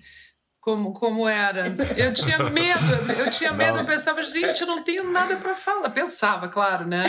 como, 0.60 0.92
como 0.92 1.26
era. 1.26 1.72
Eu 1.96 2.12
tinha 2.12 2.38
medo, 2.50 3.12
eu 3.18 3.30
tinha 3.30 3.52
medo, 3.52 3.78
eu 3.78 3.84
pensava, 3.84 4.22
gente, 4.24 4.60
eu 4.60 4.66
não 4.66 4.82
tenho 4.82 5.10
nada 5.10 5.36
para 5.36 5.54
falar. 5.54 5.88
Pensava, 5.90 6.48
claro, 6.48 6.86
né? 6.86 7.04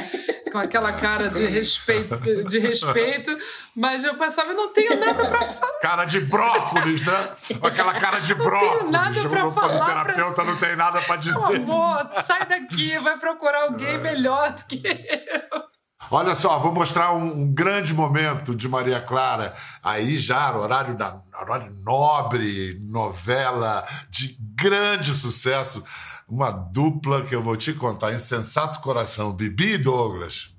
Com 0.52 0.58
aquela 0.58 0.94
cara 0.94 1.30
de 1.30 1.46
respeito, 1.48 2.18
de 2.48 2.60
respeito, 2.60 3.38
mas 3.76 4.04
eu 4.04 4.16
pensava, 4.16 4.52
eu 4.52 4.56
não 4.56 4.70
tenho 4.72 4.98
nada 4.98 5.26
para 5.26 5.46
falar. 5.46 5.80
Cara 5.80 6.06
de 6.06 6.22
brócolis, 6.22 7.06
né? 7.06 7.30
Aquela 7.62 7.94
cara 7.94 8.20
de 8.20 8.34
brócolis. 8.34 8.72
Não 8.72 8.80
tenho 8.80 8.92
nada 8.92 9.30
para 9.30 9.52
falar. 9.52 9.82
O 9.82 9.86
terapeuta 9.86 10.36
pra... 10.36 10.44
não 10.46 10.58
tem 10.58 10.76
nada 10.76 11.02
para 11.02 11.16
dizer. 11.18 11.56
amor, 11.56 12.10
sai 12.24 12.46
daqui, 12.46 12.98
vai 13.00 13.18
procurar 13.18 13.64
alguém 13.64 13.98
melhor 13.98 14.52
do 14.52 14.64
que 14.66 14.82
eu. 14.86 15.71
Olha 16.14 16.36
só, 16.36 16.60
vou 16.60 16.74
mostrar 16.74 17.14
um, 17.14 17.44
um, 17.44 17.54
grande 17.54 17.94
momento 17.94 18.54
de 18.54 18.68
Maria 18.68 19.00
Clara, 19.00 19.54
aí 19.82 20.18
já 20.18 20.54
horário, 20.54 20.94
da, 20.94 21.22
horário 21.42 21.74
nobre, 21.86 22.78
novela 22.82 23.88
de 24.10 24.36
grande 24.54 25.14
sucesso, 25.14 25.82
uma 26.28 26.52
dupla 26.52 27.24
que 27.24 27.34
eu 27.34 27.42
vou 27.42 27.56
te 27.56 27.72
contar, 27.72 28.14
Insensato 28.14 28.82
Coração, 28.82 29.32
Bibi 29.32 29.76
e 29.76 29.78
Douglas. 29.78 30.54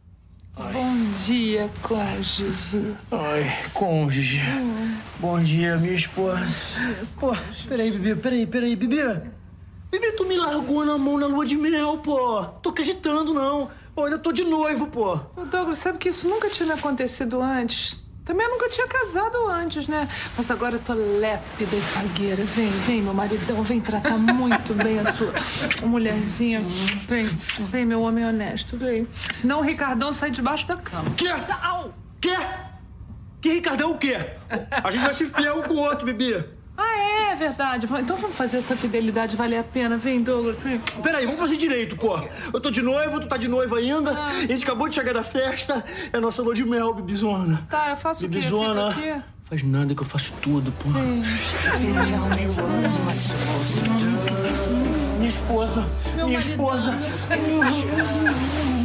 Ai. 0.56 0.72
Bom 0.72 1.10
dia, 1.26 1.70
cônjuge. 1.82 2.96
Ai, 3.10 3.44
cônjuge. 3.74 4.40
Hum. 4.40 4.96
Bom 5.18 5.38
dia, 5.42 5.76
minha 5.76 5.92
esposa. 5.92 6.46
Pô, 7.20 7.36
peraí, 7.68 7.90
Bibi, 7.90 8.14
peraí, 8.18 8.46
peraí, 8.46 8.74
Bibi. 8.74 9.02
Bibi, 9.90 10.12
tu 10.12 10.24
me 10.24 10.38
largou 10.38 10.86
na 10.86 10.96
mão 10.96 11.18
na 11.18 11.26
lua 11.26 11.44
de 11.44 11.56
mel, 11.56 11.98
pô. 11.98 12.42
Tô 12.62 12.70
acreditando, 12.70 13.34
não. 13.34 13.70
Pô, 13.94 14.05
ainda 14.05 14.18
tô 14.18 14.33
de 14.33 14.44
noivo, 14.44 14.87
pô. 14.87 15.18
O 15.37 15.44
Douglas, 15.44 15.78
sabe 15.78 15.98
que 15.98 16.09
isso 16.09 16.28
nunca 16.28 16.48
tinha 16.48 16.74
acontecido 16.74 17.40
antes? 17.42 18.00
Também 18.24 18.46
eu 18.46 18.52
nunca 18.52 18.68
tinha 18.68 18.87
casado 18.87 19.37
antes, 19.48 19.88
né? 19.88 20.09
Mas 20.37 20.50
agora 20.50 20.76
eu 20.76 20.81
tô 20.81 20.94
lépida 20.94 21.76
e 21.76 21.81
fagueira. 21.81 22.44
Vem, 22.44 22.70
vem, 22.70 23.02
meu 23.02 23.12
maridão, 23.12 23.62
vem 23.62 23.81
tratar 23.81 24.16
muito 24.16 24.72
bem 24.74 25.00
a 25.00 25.12
sua 25.12 25.33
mulherzinha. 25.85 26.62
Vem, 27.09 27.26
vem, 27.26 27.85
meu 27.85 28.00
homem 28.02 28.24
honesto, 28.24 28.76
vem. 28.76 29.07
Senão 29.35 29.59
o 29.59 29.62
Ricardão 29.62 30.12
sai 30.12 30.31
debaixo 30.31 30.66
da 30.68 30.76
cama. 30.76 31.11
Quê? 31.16 31.28
Au! 31.62 31.92
Quê? 32.20 32.37
Que 33.40 33.55
Ricardão 33.55 33.90
o 33.90 33.98
quê? 33.98 34.16
A 34.83 34.90
gente 34.90 35.02
vai 35.02 35.14
se 35.14 35.26
fiar 35.26 35.59
um 35.59 35.62
com 35.62 35.74
o 35.74 35.78
outro, 35.81 36.07
bebê. 36.07 36.44
Ah, 36.76 36.98
é, 36.98 37.32
é 37.32 37.35
verdade. 37.35 37.87
Então 38.00 38.16
vamos 38.16 38.37
fazer 38.37 38.58
essa 38.58 38.76
fidelidade 38.76 39.37
valer 39.37 39.58
a 39.58 39.64
pena. 39.64 39.96
Vem, 39.96 40.22
Douglas. 40.22 40.56
Peraí, 41.02 41.24
vamos 41.24 41.40
fazer 41.40 41.56
direito, 41.56 41.96
pô. 41.96 42.18
Eu 42.52 42.61
tô 42.61 42.70
de 42.70 42.82
noivo, 42.82 43.20
tu 43.20 43.28
tá 43.28 43.37
de 43.37 43.48
noiva 43.48 43.78
ainda. 43.78 44.12
Ah. 44.12 44.28
A 44.28 44.40
gente 44.40 44.64
acabou 44.64 44.88
de 44.88 44.94
chegar 44.94 45.12
da 45.12 45.22
festa. 45.24 45.85
É 46.12 46.18
nossa 46.20 46.42
lua 46.42 46.54
de 46.54 46.64
mel, 46.64 46.94
bibizona. 46.94 47.66
Tá, 47.68 47.90
eu 47.90 47.96
faço 47.96 48.26
bibizona. 48.26 48.88
o 48.88 48.94
quê? 48.94 49.00
Fica 49.00 49.14
aqui. 49.16 49.22
Faz 49.44 49.62
nada 49.64 49.94
que 49.94 50.00
eu 50.00 50.06
faço 50.06 50.32
tudo, 50.40 50.72
pô. 50.72 50.88
Minha 55.18 55.28
esposa. 55.28 55.85
Meu 56.16 56.26
minha 56.26 56.38
esposa. 56.38 56.92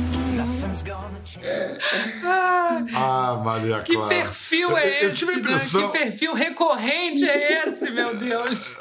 Ah, 2.94 3.42
Maria 3.44 3.82
Clara. 3.82 3.84
Que 3.84 4.08
perfil 4.08 4.78
é 4.78 5.06
esse? 5.06 5.24
Eu, 5.24 5.32
eu 5.32 5.38
impressão... 5.40 5.82
né? 5.82 5.88
Que 5.88 5.98
perfil 5.98 6.34
recorrente 6.34 7.28
é 7.28 7.68
esse, 7.68 7.90
meu 7.90 8.16
Deus? 8.16 8.78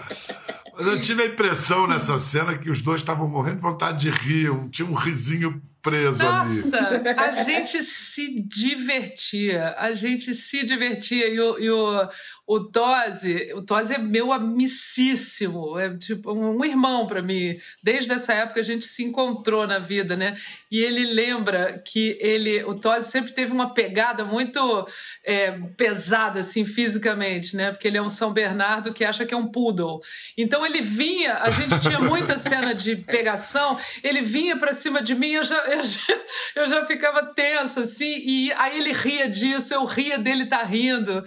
eu 0.78 1.00
tive 1.00 1.22
a 1.22 1.26
impressão 1.26 1.86
nessa 1.86 2.18
cena 2.18 2.58
que 2.58 2.70
os 2.70 2.82
dois 2.82 3.00
estavam 3.00 3.28
morrendo 3.28 3.56
de 3.56 3.62
vontade 3.62 3.98
de 3.98 4.10
rir. 4.10 4.50
Tinha 4.70 4.88
um 4.88 4.94
risinho 4.94 5.62
preso 5.84 6.24
Nossa, 6.24 6.78
ali. 6.78 7.08
a 7.08 7.32
gente 7.44 7.82
se 7.82 8.40
divertia. 8.48 9.74
A 9.76 9.92
gente 9.92 10.34
se 10.34 10.64
divertia. 10.64 11.28
E 11.28 11.38
o, 11.38 11.58
e 11.58 11.70
o, 11.70 12.08
o 12.46 12.60
Tosi, 12.60 13.52
o 13.54 13.62
Tosi 13.62 13.94
é 13.94 13.98
meu 13.98 14.30
amicíssimo, 14.30 15.78
é 15.78 15.96
tipo 15.96 16.30
um 16.32 16.62
irmão 16.62 17.06
para 17.06 17.22
mim. 17.22 17.58
Desde 17.82 18.12
essa 18.12 18.34
época 18.34 18.60
a 18.60 18.62
gente 18.62 18.84
se 18.84 19.02
encontrou 19.02 19.66
na 19.66 19.78
vida, 19.78 20.14
né? 20.14 20.36
E 20.70 20.82
ele 20.82 21.06
lembra 21.06 21.78
que 21.78 22.18
ele, 22.20 22.62
o 22.64 22.74
Tosi 22.74 23.10
sempre 23.10 23.32
teve 23.32 23.50
uma 23.50 23.72
pegada 23.72 24.24
muito 24.26 24.86
é, 25.24 25.52
pesada, 25.76 26.40
assim, 26.40 26.66
fisicamente, 26.66 27.56
né? 27.56 27.70
Porque 27.70 27.88
ele 27.88 27.96
é 27.96 28.02
um 28.02 28.10
São 28.10 28.30
Bernardo 28.30 28.92
que 28.92 29.04
acha 29.04 29.24
que 29.24 29.32
é 29.32 29.36
um 29.36 29.48
poodle. 29.48 30.02
Então 30.36 30.66
ele 30.66 30.82
vinha, 30.82 31.38
a 31.38 31.50
gente 31.50 31.80
tinha 31.80 31.98
muita 31.98 32.36
cena 32.36 32.74
de 32.74 32.94
pegação, 32.96 33.78
ele 34.02 34.20
vinha 34.20 34.56
para 34.56 34.74
cima 34.74 35.02
de 35.02 35.14
mim, 35.14 35.32
eu 35.32 35.44
já, 35.44 35.56
eu 35.66 35.82
já, 35.82 36.20
eu 36.56 36.66
já 36.66 36.84
ficava 36.84 37.24
tensa, 37.24 37.80
assim, 37.80 38.22
e 38.22 38.52
aí 38.52 38.78
ele 38.80 38.92
ria 38.92 39.28
disso, 39.28 39.72
eu 39.72 39.84
ria 39.86 40.18
dele 40.18 40.44
tá 40.44 40.62
rindo 40.62 41.24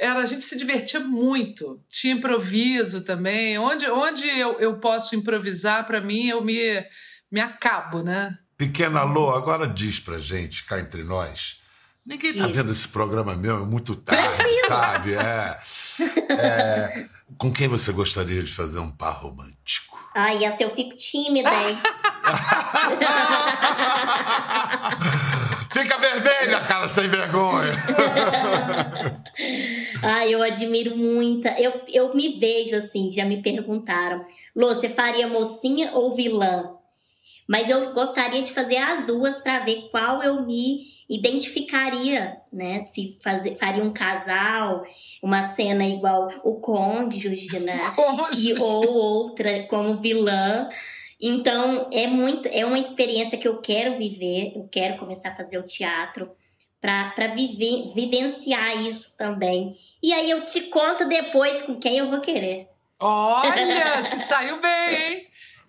era 0.00 0.20
a 0.20 0.26
gente 0.26 0.42
se 0.42 0.56
divertia 0.56 0.98
muito. 0.98 1.80
Tinha 1.88 2.14
improviso 2.14 3.04
também. 3.04 3.58
Onde, 3.58 3.88
onde 3.88 4.26
eu, 4.26 4.58
eu 4.58 4.78
posso 4.78 5.14
improvisar, 5.14 5.84
para 5.84 6.00
mim, 6.00 6.28
eu 6.28 6.42
me, 6.42 6.82
me 7.30 7.40
acabo, 7.40 8.02
né? 8.02 8.36
Pequena 8.56 9.04
Lô, 9.04 9.30
agora 9.30 9.68
diz 9.68 10.00
pra 10.00 10.18
gente, 10.18 10.64
cá 10.64 10.80
entre 10.80 11.04
nós, 11.04 11.60
Ninguém 12.04 12.34
tá 12.34 12.46
vendo 12.46 12.72
esse 12.72 12.88
programa 12.88 13.36
meu, 13.36 13.62
é 13.62 13.64
muito 13.64 13.94
tarde, 13.94 14.42
sabe? 14.66 15.14
É, 15.14 15.58
é, 16.30 17.06
com 17.36 17.52
quem 17.52 17.68
você 17.68 17.92
gostaria 17.92 18.42
de 18.42 18.50
fazer 18.50 18.78
um 18.78 18.90
par 18.90 19.22
romântico? 19.22 19.98
Ai, 20.14 20.42
essa 20.44 20.62
eu 20.62 20.70
fico 20.70 20.96
tímida, 20.96 21.50
hein? 21.50 21.78
Sem 26.92 27.08
vergonha. 27.08 27.72
Ai, 30.02 30.34
eu 30.34 30.42
admiro 30.42 30.96
muito. 30.96 31.46
Eu, 31.48 31.80
eu 31.88 32.14
me 32.14 32.28
vejo 32.38 32.76
assim, 32.76 33.10
já 33.10 33.24
me 33.24 33.42
perguntaram. 33.42 34.24
Lô, 34.54 34.68
você 34.68 34.88
faria 34.88 35.26
mocinha 35.28 35.92
ou 35.92 36.12
vilã? 36.12 36.76
Mas 37.50 37.68
eu 37.68 37.92
gostaria 37.92 38.42
de 38.42 38.52
fazer 38.52 38.76
as 38.76 39.06
duas 39.06 39.40
para 39.40 39.58
ver 39.60 39.88
qual 39.90 40.22
eu 40.22 40.46
me 40.46 40.82
identificaria, 41.08 42.36
né? 42.52 42.80
Se 42.80 43.18
fazer, 43.20 43.56
faria 43.56 43.82
um 43.82 43.92
casal, 43.92 44.84
uma 45.20 45.42
cena 45.42 45.84
igual 45.84 46.28
o 46.44 46.60
cônjuge, 46.60 47.58
né? 47.58 47.78
Cônjuge. 47.96 48.50
E, 48.52 48.60
ou 48.60 48.92
outra 48.92 49.64
como 49.64 49.96
vilã. 49.96 50.68
Então, 51.20 51.88
é 51.92 52.06
muito, 52.06 52.48
é 52.48 52.64
uma 52.64 52.78
experiência 52.78 53.36
que 53.36 53.48
eu 53.48 53.60
quero 53.60 53.96
viver, 53.96 54.52
eu 54.54 54.68
quero 54.70 54.96
começar 54.96 55.30
a 55.30 55.36
fazer 55.36 55.58
o 55.58 55.66
teatro 55.66 56.30
para 56.80 57.28
viver, 57.28 57.92
vivenciar 57.94 58.76
isso 58.82 59.16
também. 59.16 59.76
E 60.02 60.12
aí 60.12 60.30
eu 60.30 60.42
te 60.42 60.62
conto 60.62 61.06
depois 61.08 61.62
com 61.62 61.76
quem 61.76 61.98
eu 61.98 62.10
vou 62.10 62.20
querer. 62.20 62.68
Olha, 62.98 64.02
se 64.04 64.20
saiu 64.26 64.60
bem, 64.60 64.94
hein? 64.94 65.26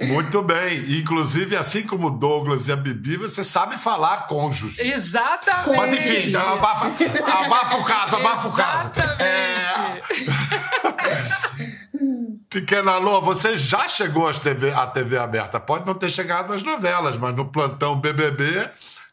Muito 0.08 0.42
bem. 0.42 1.00
Inclusive, 1.00 1.56
assim 1.56 1.84
como 1.84 2.08
o 2.08 2.12
Douglas 2.12 2.68
e 2.68 2.72
a 2.72 2.76
Bibi, 2.76 3.18
você 3.18 3.44
sabe 3.44 3.78
falar 3.78 4.26
cônjuge. 4.28 4.82
Exatamente. 4.82 5.78
Mas 5.78 5.94
enfim, 5.94 6.36
abafa, 6.36 6.88
abafa 6.88 7.78
o 7.78 7.84
caso, 7.84 8.16
abafa 8.16 8.48
o 8.48 8.54
caso. 8.54 8.90
Exatamente. 8.90 10.12
Pequena 12.50 12.98
Lô, 12.98 13.22
você 13.22 13.56
já 13.58 13.88
chegou 13.88 14.28
às 14.28 14.40
TV, 14.40 14.72
à 14.72 14.88
TV 14.88 15.18
aberta. 15.18 15.60
Pode 15.60 15.86
não 15.86 15.94
ter 15.94 16.10
chegado 16.10 16.52
às 16.52 16.64
novelas, 16.64 17.18
mas 17.18 17.36
no 17.36 17.46
plantão 17.46 17.96
BBB, 17.96 18.70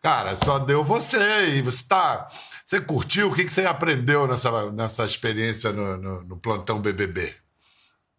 cara, 0.08 0.34
só 0.34 0.58
deu 0.58 0.82
você. 0.82 1.56
E 1.56 1.62
você 1.62 1.84
tá. 1.86 2.28
Você 2.64 2.80
curtiu? 2.80 3.28
O 3.28 3.34
que, 3.34 3.44
que 3.44 3.52
você 3.52 3.66
aprendeu 3.66 4.26
nessa, 4.26 4.72
nessa 4.72 5.04
experiência 5.04 5.70
no, 5.70 5.98
no, 5.98 6.24
no 6.24 6.36
plantão 6.38 6.80
BBB? 6.80 7.34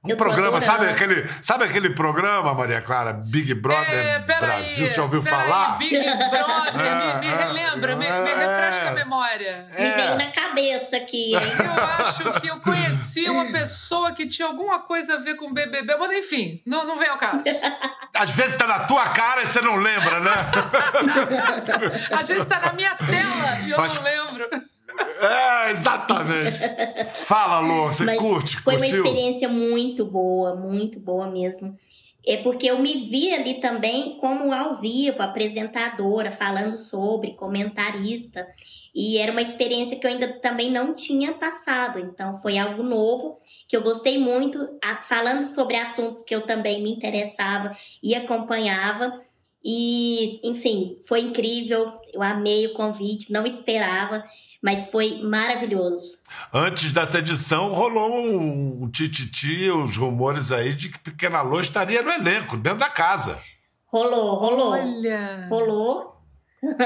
Um 0.02 0.10
Eu 0.12 0.16
programa, 0.16 0.62
sabe 0.62 0.86
aquele, 0.86 1.30
sabe 1.42 1.66
aquele 1.66 1.90
programa, 1.90 2.54
Maria 2.54 2.82
Clara? 2.82 3.12
Big 3.12 3.54
Brother 3.54 3.94
É, 3.94 4.20
peraí. 4.20 4.40
Brasil, 4.64 4.88
você 4.88 4.94
já 4.96 5.02
ouviu 5.04 5.22
falar? 5.22 5.78
Big 5.78 5.90
Brother, 6.00 7.20
me, 7.20 7.20
me 7.20 7.28
É, 7.28 7.36
relembra, 7.44 7.96
me, 7.98 8.06
me 8.06 8.30
é. 8.32 8.36
refresca 8.36 8.88
a 8.88 8.92
memória. 8.94 9.68
Me 9.78 9.86
É. 9.86 9.96
veio 9.96 10.16
na 10.18 10.32
cabeça 10.32 10.96
aqui, 10.96 11.36
hein? 11.36 11.42
Eu 11.66 12.06
acho 12.06 12.40
que 12.40 12.48
eu 12.48 12.62
conheci 12.62 13.30
uma 13.30 13.52
pessoa 13.52 14.14
que 14.14 14.26
tinha 14.26 14.48
alguma 14.48 14.80
coisa 14.80 15.16
a 15.16 15.18
ver 15.18 15.36
com 15.36 15.52
BBB, 15.54 15.94
mas 15.98 16.12
enfim, 16.14 16.62
não, 16.66 16.86
não 16.86 16.96
vem 16.98 17.10
ao 17.10 17.18
caso. 17.18 17.42
Às 18.14 18.30
vezes 18.32 18.56
tá 18.56 18.66
na 18.66 18.80
tua 18.86 19.10
cara 19.10 19.42
e 19.42 19.46
você 19.48 19.60
não 19.60 19.76
lembra, 19.76 20.22
né? 20.22 20.32
Às 22.18 22.26
vezes 22.30 22.46
tá 22.46 22.58
na 22.62 22.72
minha 22.72 22.96
tela 22.96 23.60
e 23.64 23.72
eu 23.72 23.78
Mas- 23.78 23.94
não 23.96 24.02
lembro. 24.04 24.48
É, 25.22 25.72
exatamente. 25.72 26.58
Fala, 27.06 27.60
Lô, 27.60 27.88
você 27.88 28.04
Mas 28.04 28.18
curte, 28.20 28.58
foi 28.62 28.76
uma 28.76 28.86
curtiu? 28.86 29.06
experiência 29.06 29.50
muito 29.50 30.06
boa, 30.06 30.56
muito 30.56 31.00
boa 31.00 31.28
mesmo. 31.28 31.78
É 32.26 32.38
porque 32.38 32.68
eu 32.70 32.80
me 32.80 32.96
vi 32.96 33.34
ali 33.34 33.56
também 33.56 34.18
como 34.18 34.54
ao 34.54 34.76
vivo, 34.76 35.22
apresentadora, 35.22 36.32
falando 36.32 36.76
sobre, 36.76 37.34
comentarista. 37.34 38.46
E 38.94 39.18
era 39.18 39.32
uma 39.32 39.42
experiência 39.42 39.98
que 39.98 40.06
eu 40.06 40.12
ainda 40.12 40.28
também 40.40 40.70
não 40.72 40.94
tinha 40.94 41.34
passado. 41.34 41.98
Então 42.00 42.34
foi 42.34 42.58
algo 42.58 42.84
novo, 42.84 43.40
que 43.68 43.76
eu 43.76 43.82
gostei 43.82 44.18
muito, 44.18 44.60
falando 45.04 45.44
sobre 45.44 45.78
assuntos 45.78 46.22
que 46.22 46.36
eu 46.36 46.42
também 46.42 46.84
me 46.84 46.92
interessava 46.92 47.76
e 48.04 48.14
acompanhava. 48.14 49.14
E, 49.64 50.40
enfim, 50.44 50.98
foi 51.08 51.22
incrível. 51.22 51.92
Eu 52.14 52.22
amei 52.22 52.68
o 52.68 52.74
convite, 52.74 53.32
não 53.32 53.46
esperava, 53.46 54.24
mas 54.62 54.88
foi 54.92 55.22
maravilhoso. 55.24 56.24
Antes 56.54 56.92
dessa 56.92 57.20
edição, 57.20 57.74
rolou 57.74 58.10
um, 58.12 58.84
um 58.84 58.90
tititi, 58.90 59.70
os 59.70 59.96
rumores 59.98 60.52
aí 60.52 60.76
de 60.76 60.90
que 60.90 61.00
Pequena 61.00 61.42
Lô 61.42 61.60
estaria 61.60 62.02
no 62.02 62.12
elenco, 62.12 62.58
dentro 62.58 62.80
da 62.80 62.90
casa. 62.90 63.40
Rolou, 63.86 64.36
rolou. 64.36 64.72
Olha, 64.72 65.48
Rolou. 65.50 66.16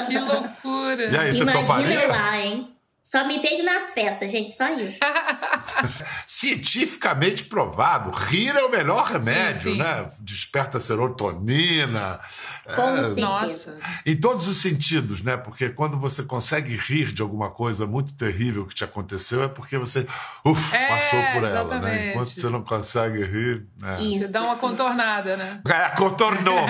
que 0.07 0.17
loucura. 0.19 1.03
E 1.11 1.17
aí, 1.17 1.33
você 1.33 1.41
Imagina 1.41 1.53
toparia? 1.53 2.01
eu 2.03 2.09
lá, 2.09 2.39
hein? 2.39 2.72
Só 3.05 3.27
me 3.27 3.37
vejo 3.37 3.63
nas 3.63 3.93
festas, 3.93 4.31
gente, 4.31 4.53
só 4.53 4.69
isso. 4.77 4.97
Cientificamente 6.25 7.43
provado, 7.43 8.11
rir 8.11 8.55
é 8.55 8.63
o 8.63 8.71
melhor 8.71 9.03
remédio, 9.05 9.73
sim. 9.73 9.77
né? 9.77 10.07
Desperta 10.21 10.79
serotonina. 10.79 12.21
É. 12.65 13.19
Nossa. 13.19 13.77
Em 14.05 14.15
todos 14.15 14.47
os 14.47 14.55
sentidos, 14.55 15.21
né? 15.21 15.35
Porque 15.35 15.69
quando 15.69 15.99
você 15.99 16.23
consegue 16.23 16.77
rir 16.77 17.11
de 17.11 17.21
alguma 17.21 17.49
coisa 17.51 17.85
muito 17.85 18.13
terrível 18.13 18.65
que 18.65 18.73
te 18.73 18.85
aconteceu, 18.85 19.43
é 19.43 19.49
porque 19.49 19.77
você 19.77 20.07
uf, 20.45 20.73
É, 20.73 20.87
passou 20.87 21.19
por 21.19 21.23
ela, 21.23 21.41
né? 21.41 21.47
exatamente. 21.49 22.09
Enquanto 22.11 22.27
você 22.29 22.49
não 22.49 22.63
consegue 22.63 23.25
rir. 23.25 23.65
É. 23.83 24.01
Isso. 24.01 24.27
Você 24.27 24.31
dá 24.31 24.43
uma 24.43 24.55
contornada, 24.55 25.35
né? 25.35 25.61
É, 25.67 25.89
contornou. 25.97 26.59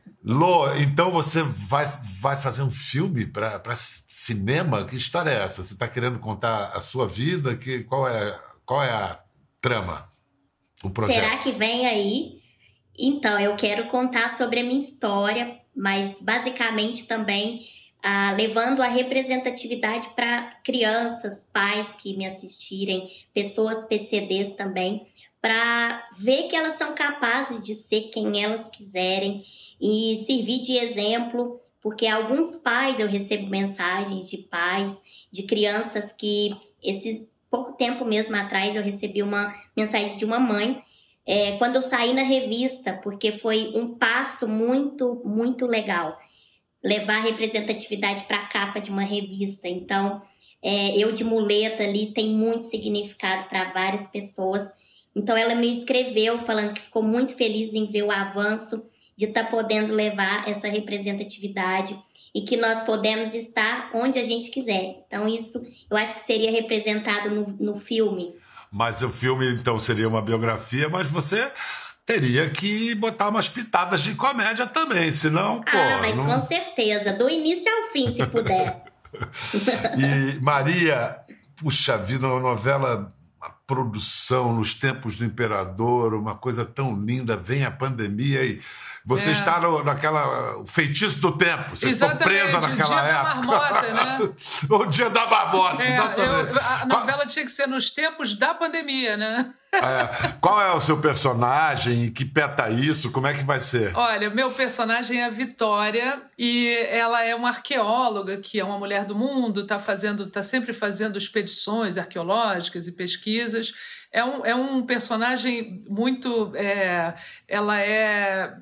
Lô, 0.22 0.74
então 0.74 1.10
você 1.10 1.42
vai, 1.42 1.86
vai 2.20 2.36
fazer 2.36 2.62
um 2.62 2.70
filme 2.70 3.26
para 3.26 3.74
cinema? 3.74 4.84
Que 4.84 4.96
história 4.96 5.30
é 5.30 5.44
essa? 5.44 5.62
Você 5.62 5.74
está 5.74 5.86
querendo 5.86 6.18
contar 6.18 6.72
a 6.74 6.80
sua 6.80 7.06
vida? 7.06 7.56
Que, 7.56 7.84
qual, 7.84 8.08
é, 8.08 8.38
qual 8.66 8.82
é 8.82 8.90
a 8.90 9.20
trama? 9.60 10.10
O 10.82 10.90
projeto? 10.90 11.14
Será 11.14 11.36
que 11.38 11.52
vem 11.52 11.86
aí? 11.86 12.40
Então, 12.98 13.38
eu 13.38 13.54
quero 13.56 13.86
contar 13.86 14.28
sobre 14.28 14.60
a 14.60 14.64
minha 14.64 14.76
história, 14.76 15.56
mas 15.74 16.20
basicamente 16.20 17.06
também 17.06 17.60
ah, 18.02 18.32
levando 18.36 18.80
a 18.80 18.88
representatividade 18.88 20.08
para 20.14 20.50
crianças, 20.64 21.50
pais 21.52 21.94
que 21.94 22.16
me 22.16 22.26
assistirem, 22.26 23.08
pessoas 23.34 23.84
PCDs 23.84 24.54
também, 24.54 25.06
para 25.40 26.06
ver 26.18 26.44
que 26.48 26.56
elas 26.56 26.74
são 26.74 26.94
capazes 26.94 27.62
de 27.64 27.74
ser 27.74 28.10
quem 28.12 28.42
elas 28.42 28.70
quiserem 28.70 29.42
e 29.80 30.16
servir 30.26 30.60
de 30.60 30.76
exemplo, 30.76 31.60
porque 31.80 32.06
alguns 32.06 32.56
pais 32.56 32.98
eu 32.98 33.08
recebo 33.08 33.48
mensagens 33.48 34.28
de 34.28 34.38
pais, 34.38 35.26
de 35.30 35.44
crianças 35.44 36.12
que 36.12 36.56
esses 36.82 37.32
pouco 37.50 37.72
tempo 37.72 38.04
mesmo 38.04 38.36
atrás 38.36 38.76
eu 38.76 38.82
recebi 38.82 39.22
uma 39.22 39.54
mensagem 39.76 40.16
de 40.16 40.24
uma 40.24 40.38
mãe 40.38 40.80
é, 41.26 41.56
quando 41.58 41.76
eu 41.76 41.82
saí 41.82 42.14
na 42.14 42.22
revista, 42.22 42.94
porque 43.02 43.30
foi 43.30 43.72
um 43.74 43.94
passo 43.94 44.48
muito, 44.48 45.20
muito 45.24 45.66
legal 45.66 46.18
levar 46.82 47.16
a 47.16 47.22
representatividade 47.22 48.22
para 48.22 48.38
a 48.38 48.46
capa 48.46 48.80
de 48.80 48.90
uma 48.90 49.02
revista. 49.02 49.68
Então, 49.68 50.22
é, 50.62 50.96
eu 50.96 51.12
de 51.12 51.24
muleta 51.24 51.82
ali 51.82 52.12
tem 52.12 52.30
muito 52.30 52.62
significado 52.62 53.46
para 53.46 53.64
várias 53.64 54.06
pessoas. 54.06 54.72
Então, 55.14 55.36
ela 55.36 55.54
me 55.54 55.70
escreveu 55.70 56.38
falando 56.38 56.72
que 56.72 56.80
ficou 56.80 57.02
muito 57.02 57.34
feliz 57.34 57.74
em 57.74 57.84
ver 57.84 58.04
o 58.04 58.10
avanço 58.10 58.88
de 59.18 59.24
estar 59.24 59.44
tá 59.44 59.50
podendo 59.50 59.92
levar 59.92 60.48
essa 60.48 60.68
representatividade 60.68 61.98
e 62.32 62.42
que 62.42 62.56
nós 62.56 62.82
podemos 62.82 63.34
estar 63.34 63.90
onde 63.92 64.16
a 64.16 64.22
gente 64.22 64.48
quiser. 64.50 65.02
Então, 65.04 65.26
isso 65.26 65.60
eu 65.90 65.96
acho 65.96 66.14
que 66.14 66.20
seria 66.20 66.52
representado 66.52 67.28
no, 67.28 67.44
no 67.58 67.76
filme. 67.76 68.32
Mas 68.70 69.02
o 69.02 69.08
filme, 69.08 69.50
então, 69.52 69.76
seria 69.76 70.06
uma 70.06 70.22
biografia, 70.22 70.88
mas 70.88 71.10
você 71.10 71.50
teria 72.06 72.48
que 72.48 72.94
botar 72.94 73.28
umas 73.28 73.48
pitadas 73.48 74.02
de 74.02 74.14
comédia 74.14 74.68
também, 74.68 75.10
senão, 75.10 75.62
pô. 75.62 75.76
ah, 75.76 75.98
mas 76.00 76.16
não- 76.16 76.24
com 76.26 76.38
certeza, 76.38 77.12
do 77.12 77.28
início 77.28 77.70
ao 77.70 77.90
fim, 77.90 78.08
se 78.08 78.24
puder. 78.26 78.84
E 79.98 80.38
Maria, 80.40 81.18
puxa 81.56 81.96
vida, 81.96 82.26
uma 82.28 82.40
novela, 82.40 83.10
uma 83.40 83.50
produção 83.66 84.52
nos 84.52 84.74
tempos 84.74 85.16
do 85.16 85.24
imperador, 85.24 86.12
uma 86.12 86.34
coisa 86.34 86.62
tão 86.62 86.94
linda, 86.94 87.34
vem 87.34 87.64
a 87.64 87.70
pandemia 87.70 88.44
e 88.44 88.60
você 89.08 89.30
É. 89.30 89.32
está 89.32 89.58
no, 89.58 89.82
naquela 89.82 90.58
o 90.58 90.66
feitiço 90.66 91.18
do 91.18 91.32
tempo. 91.36 91.74
Você 91.74 91.88
Exatamente, 91.88 92.22
ficou 92.22 92.32
presa 92.50 92.58
o 92.58 92.60
naquela 92.76 93.02
dia 93.02 93.12
da 93.12 93.18
época. 93.20 93.34
marmota, 93.46 93.92
né? 93.92 94.18
o 94.70 94.84
dia 94.86 95.10
da 95.10 95.26
marmota, 95.26 95.82
É, 95.82 95.94
exatamente. 95.94 96.50
eu- 96.52 96.58
a 96.58 96.86
Qual- 96.86 96.86
novela 97.00 97.26
tinha 97.26 97.44
que 97.46 97.52
ser 97.52 97.66
nos 97.66 97.90
tempos 97.90 98.34
da 98.36 98.52
pandemia, 98.54 99.16
né? 99.16 99.52
é, 99.72 100.28
qual 100.40 100.60
é 100.62 100.72
o 100.72 100.80
seu 100.80 100.98
personagem? 100.98 102.10
Que 102.10 102.24
peta 102.24 102.70
isso? 102.70 103.10
Como 103.10 103.26
é 103.26 103.34
que 103.34 103.44
vai 103.44 103.60
ser? 103.60 103.94
Olha, 103.96 104.30
meu 104.30 104.50
personagem 104.52 105.20
é 105.20 105.26
a 105.26 105.30
Vitória 105.30 106.22
e 106.38 106.74
ela 106.90 107.22
é 107.24 107.34
uma 107.34 107.48
arqueóloga 107.48 108.38
que 108.38 108.58
é 108.60 108.64
uma 108.64 108.78
mulher 108.78 109.04
do 109.04 109.14
mundo, 109.14 109.60
está 109.62 109.78
fazendo, 109.78 110.26
tá 110.30 110.42
sempre 110.42 110.72
fazendo 110.72 111.16
expedições 111.18 111.96
arqueológicas 111.98 112.86
e 112.88 112.92
pesquisas. 112.92 113.72
É 114.10 114.24
um, 114.24 114.44
é 114.44 114.54
um 114.54 114.86
personagem 114.86 115.84
muito, 115.88 116.50
é, 116.54 117.14
ela 117.46 117.78
é 117.78 118.54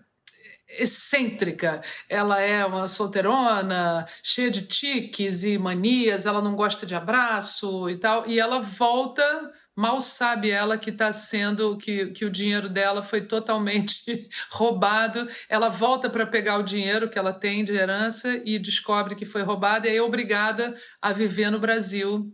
excêntrica. 0.69 1.81
Ela 2.09 2.41
é 2.41 2.65
uma 2.65 2.89
solteirona, 2.89 4.05
cheia 4.23 4.51
de 4.51 4.63
tiques 4.63 5.45
e 5.45 5.59
manias, 5.59 6.27
ela 6.27 6.43
não 6.43 6.55
gosta 6.55 6.85
de 6.85 6.95
abraço 6.95 7.89
e 7.89 7.97
tal, 7.97 8.27
e 8.27 8.39
ela 8.39 8.61
volta 8.61 9.53
mal 9.77 10.01
sabe 10.01 10.51
ela 10.51 10.79
que 10.79 10.89
está 10.89 11.13
sendo 11.13 11.77
que, 11.77 12.07
que 12.07 12.25
o 12.25 12.31
dinheiro 12.31 12.67
dela 12.67 13.03
foi 13.03 13.21
totalmente 13.21 14.27
roubado. 14.51 15.29
Ela 15.51 15.69
volta 15.69 16.09
para 16.09 16.27
pegar 16.27 16.57
o 16.57 16.63
dinheiro 16.63 17.11
que 17.11 17.19
ela 17.19 17.33
tem 17.33 17.63
de 17.63 17.75
herança 17.75 18.41
e 18.45 18.59
descobre 18.59 19.15
que 19.15 19.27
foi 19.27 19.43
roubado 19.43 19.87
e 19.87 19.95
é 19.95 20.01
obrigada 20.01 20.75
a 21.01 21.13
viver 21.13 21.51
no 21.51 21.59
Brasil 21.59 22.33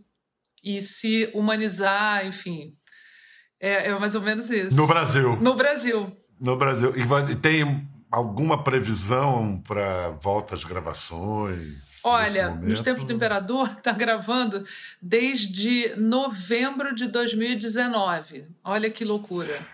e 0.63 0.79
se 0.79 1.29
humanizar, 1.33 2.25
enfim. 2.25 2.73
É, 3.59 3.89
é 3.89 3.99
mais 3.99 4.15
ou 4.15 4.21
menos 4.21 4.49
isso. 4.49 4.77
No 4.77 4.87
Brasil. 4.87 5.35
No 5.35 5.53
Brasil. 5.53 6.17
No 6.39 6.55
Brasil. 6.55 6.93
E 6.95 7.35
tem 7.35 7.87
alguma 8.13 8.63
previsão 8.63 9.59
para 9.67 10.09
volta 10.21 10.53
às 10.53 10.63
gravações? 10.63 11.99
Olha, 12.03 12.51
nos 12.51 12.79
tempos 12.79 13.05
do 13.05 13.13
Imperador 13.13 13.67
está 13.69 13.91
gravando 13.97 14.63
desde 15.01 15.95
novembro 15.97 16.93
de 16.93 17.07
2019. 17.07 18.45
Olha 18.63 18.91
que 18.91 19.03
loucura. 19.03 19.65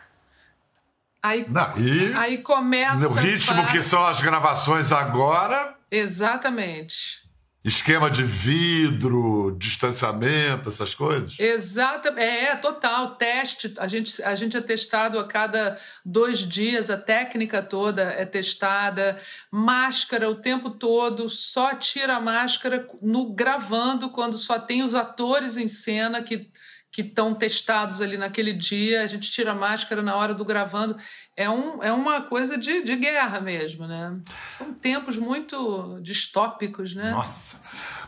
Aí, 1.21 1.45
Não, 1.49 1.77
e 1.77 2.13
aí 2.13 2.37
começa. 2.37 3.09
No 3.09 3.15
ritmo 3.15 3.67
que 3.67 3.81
são 3.81 4.05
as 4.05 4.21
gravações 4.21 4.93
agora. 4.93 5.75
Exatamente. 5.91 7.28
Esquema 7.61 8.09
de 8.09 8.23
vidro, 8.23 9.53
distanciamento, 9.59 10.69
essas 10.69 10.95
coisas? 10.95 11.37
Exatamente. 11.37 12.21
É, 12.21 12.43
é, 12.45 12.55
total. 12.55 13.15
Teste. 13.15 13.73
A 13.77 13.85
gente, 13.85 14.23
a 14.23 14.33
gente 14.33 14.55
é 14.55 14.61
testado 14.61 15.19
a 15.19 15.27
cada 15.27 15.77
dois 16.05 16.39
dias, 16.39 16.89
a 16.89 16.95
técnica 16.95 17.61
toda 17.61 18.03
é 18.03 18.25
testada. 18.25 19.19
Máscara 19.51 20.29
o 20.29 20.35
tempo 20.35 20.69
todo, 20.69 21.27
só 21.27 21.75
tira 21.75 22.15
a 22.15 22.21
máscara 22.21 22.87
no 23.01 23.33
gravando, 23.33 24.09
quando 24.09 24.37
só 24.37 24.57
tem 24.57 24.81
os 24.81 24.95
atores 24.95 25.57
em 25.57 25.67
cena 25.67 26.23
que 26.23 26.49
que 26.91 27.01
estão 27.01 27.35
testados 27.35 28.01
ali 28.01 28.17
naquele 28.17 28.51
dia, 28.51 29.03
a 29.03 29.07
gente 29.07 29.31
tira 29.31 29.51
a 29.51 29.55
máscara 29.55 30.01
na 30.01 30.15
hora 30.15 30.33
do 30.33 30.43
gravando. 30.43 30.97
É, 31.37 31.49
um, 31.49 31.83
é 31.83 31.93
uma 31.93 32.21
coisa 32.21 32.57
de, 32.57 32.81
de 32.81 32.95
guerra 32.95 33.39
mesmo, 33.39 33.85
né? 33.85 34.17
São 34.49 34.73
tempos 34.73 35.17
muito 35.17 35.99
distópicos, 36.01 36.95
né? 36.95 37.11
Nossa. 37.11 37.59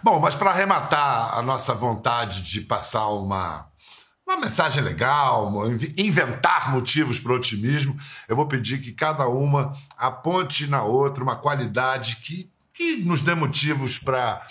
Bom, 0.02 0.20
mas 0.20 0.36
para 0.36 0.50
arrematar 0.50 1.38
a 1.38 1.42
nossa 1.44 1.76
vontade 1.76 2.42
de 2.42 2.62
passar 2.62 3.08
uma, 3.10 3.68
uma 4.28 4.38
mensagem 4.38 4.84
legal, 4.84 5.52
inventar 5.96 6.72
motivos 6.72 7.20
para 7.20 7.34
otimismo, 7.34 7.96
eu 8.28 8.36
vou 8.36 8.48
pedir 8.48 8.82
que 8.82 8.92
cada 8.92 9.28
uma 9.28 9.78
aponte 9.96 10.66
na 10.66 10.82
outra 10.82 11.24
uma 11.24 11.36
qualidade 11.36 12.16
que, 12.16 12.50
que 12.74 12.98
nos 12.98 13.22
dê 13.22 13.36
motivos 13.36 14.00
para 14.00 14.42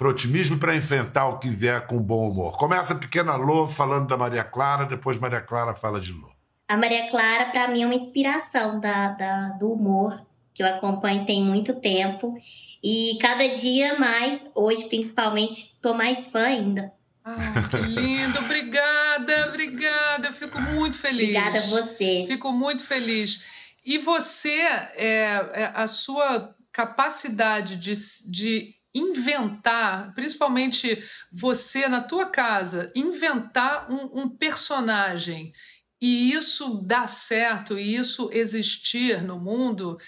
para 0.00 0.08
otimismo 0.08 0.56
e 0.56 0.58
para 0.58 0.74
enfrentar 0.74 1.26
o 1.26 1.38
que 1.38 1.50
vier 1.50 1.86
com 1.86 1.98
bom 1.98 2.30
humor. 2.30 2.56
Começa 2.56 2.94
a 2.94 2.96
pequena 2.96 3.36
Lô 3.36 3.66
falando 3.66 4.08
da 4.08 4.16
Maria 4.16 4.42
Clara, 4.42 4.86
depois 4.86 5.18
Maria 5.18 5.42
Clara 5.42 5.74
fala 5.74 6.00
de 6.00 6.10
Lô. 6.10 6.30
A 6.66 6.74
Maria 6.74 7.10
Clara, 7.10 7.50
para 7.50 7.68
mim, 7.68 7.82
é 7.82 7.84
uma 7.84 7.94
inspiração 7.94 8.80
da, 8.80 9.08
da, 9.08 9.48
do 9.58 9.70
humor, 9.70 10.18
que 10.54 10.62
eu 10.62 10.66
acompanho 10.68 11.26
tem 11.26 11.44
muito 11.44 11.74
tempo. 11.74 12.34
E 12.82 13.18
cada 13.20 13.46
dia 13.46 13.98
mais, 13.98 14.50
hoje 14.54 14.88
principalmente, 14.88 15.64
estou 15.64 15.92
mais 15.92 16.28
fã 16.28 16.46
ainda. 16.46 16.90
Ah, 17.22 17.68
que 17.68 17.76
lindo! 17.76 18.38
obrigada, 18.38 19.48
obrigada. 19.48 20.28
Eu 20.28 20.32
fico 20.32 20.58
muito 20.62 20.96
feliz. 20.96 21.28
Obrigada 21.28 21.58
a 21.58 21.66
você. 21.66 22.24
Fico 22.26 22.50
muito 22.52 22.82
feliz. 22.82 23.44
E 23.84 23.98
você, 23.98 24.62
é, 24.96 25.50
é 25.52 25.72
a 25.74 25.86
sua 25.86 26.56
capacidade 26.72 27.76
de, 27.76 27.92
de 28.30 28.79
inventar, 28.94 30.12
principalmente 30.14 30.98
você 31.30 31.88
na 31.88 32.00
tua 32.00 32.26
casa, 32.26 32.86
inventar 32.94 33.90
um, 33.90 34.22
um 34.22 34.28
personagem 34.28 35.52
e 36.00 36.32
isso 36.32 36.80
dar 36.82 37.08
certo 37.08 37.78
e 37.78 37.94
isso 37.94 38.30
existir 38.32 39.22
no 39.22 39.38
mundo 39.38 39.98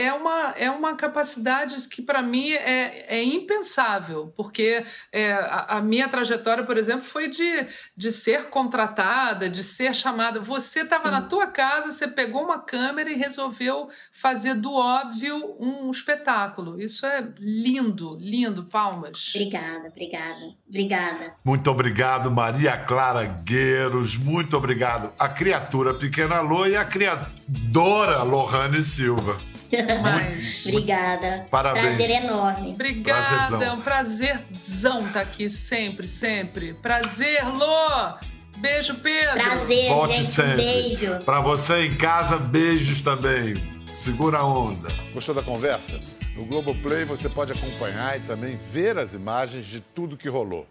é 0.00 0.14
uma, 0.14 0.54
é 0.56 0.70
uma 0.70 0.94
capacidade 0.96 1.76
que, 1.86 2.00
para 2.00 2.22
mim, 2.22 2.52
é, 2.52 3.18
é 3.18 3.22
impensável, 3.22 4.32
porque 4.34 4.82
é, 5.12 5.32
a, 5.32 5.76
a, 5.76 5.82
minha 5.82 6.08
trajetória, 6.08 6.64
por 6.64 6.78
exemplo, 6.78 7.02
foi 7.02 7.28
de, 7.28 7.66
de 7.94 8.10
ser 8.10 8.48
contratada, 8.48 9.46
de 9.46 9.62
ser 9.62 9.94
chamada. 9.94 10.40
Você 10.40 10.80
estava 10.80 11.10
na 11.10 11.20
tua 11.20 11.46
casa, 11.46 11.92
você 11.92 12.08
pegou 12.08 12.44
uma 12.44 12.58
câmera 12.58 13.10
e 13.10 13.14
resolveu 13.14 13.90
fazer 14.10 14.54
do 14.54 14.72
óbvio 14.72 15.56
um 15.60 15.90
espetáculo. 15.90 16.80
Isso 16.80 17.04
é 17.04 17.28
lindo, 17.38 18.16
lindo. 18.18 18.70
Palmas. 18.70 19.32
Obrigada, 19.34 19.88
obrigada, 19.88 20.54
obrigada. 20.68 21.34
Muito 21.44 21.70
obrigado, 21.70 22.30
Maria 22.30 22.76
Clara 22.76 23.24
Gueiros. 23.24 24.16
Muito 24.16 24.56
obrigado. 24.56 25.12
A 25.18 25.28
criatura 25.28 25.92
Pequena 25.92 26.40
Lô 26.40 26.66
e 26.66 26.76
a 26.76 26.84
criadora 26.84 28.22
Lohane 28.22 28.82
Silva. 28.82 29.49
Obrigada. 30.68 31.46
Parabéns. 31.50 31.96
Prazer 31.96 32.10
enorme. 32.24 32.70
Obrigada, 32.70 33.64
é 33.64 33.72
um 33.72 33.80
prazerzão 33.80 35.06
estar 35.06 35.12
tá 35.12 35.20
aqui 35.20 35.48
sempre, 35.48 36.06
sempre. 36.06 36.74
Prazer, 36.74 37.46
Lô! 37.46 38.30
Beijo, 38.58 38.94
Pedro. 38.96 39.42
Prazer, 39.42 39.88
Volte 39.88 40.16
gente. 40.16 40.30
sempre. 40.30 40.56
Beijo. 40.56 41.18
Para 41.24 41.40
você 41.40 41.86
em 41.86 41.96
casa, 41.96 42.36
beijos 42.36 43.00
também. 43.00 43.54
Segura 43.86 44.38
a 44.38 44.44
onda. 44.44 44.88
Gostou 45.14 45.34
da 45.34 45.42
conversa? 45.42 45.98
No 46.34 46.44
Globoplay 46.44 47.04
você 47.04 47.28
pode 47.28 47.52
acompanhar 47.52 48.18
e 48.18 48.20
também 48.20 48.58
ver 48.70 48.98
as 48.98 49.14
imagens 49.14 49.66
de 49.66 49.80
tudo 49.80 50.16
que 50.16 50.28
rolou. 50.28 50.66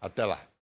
Até 0.00 0.24
lá. 0.24 0.38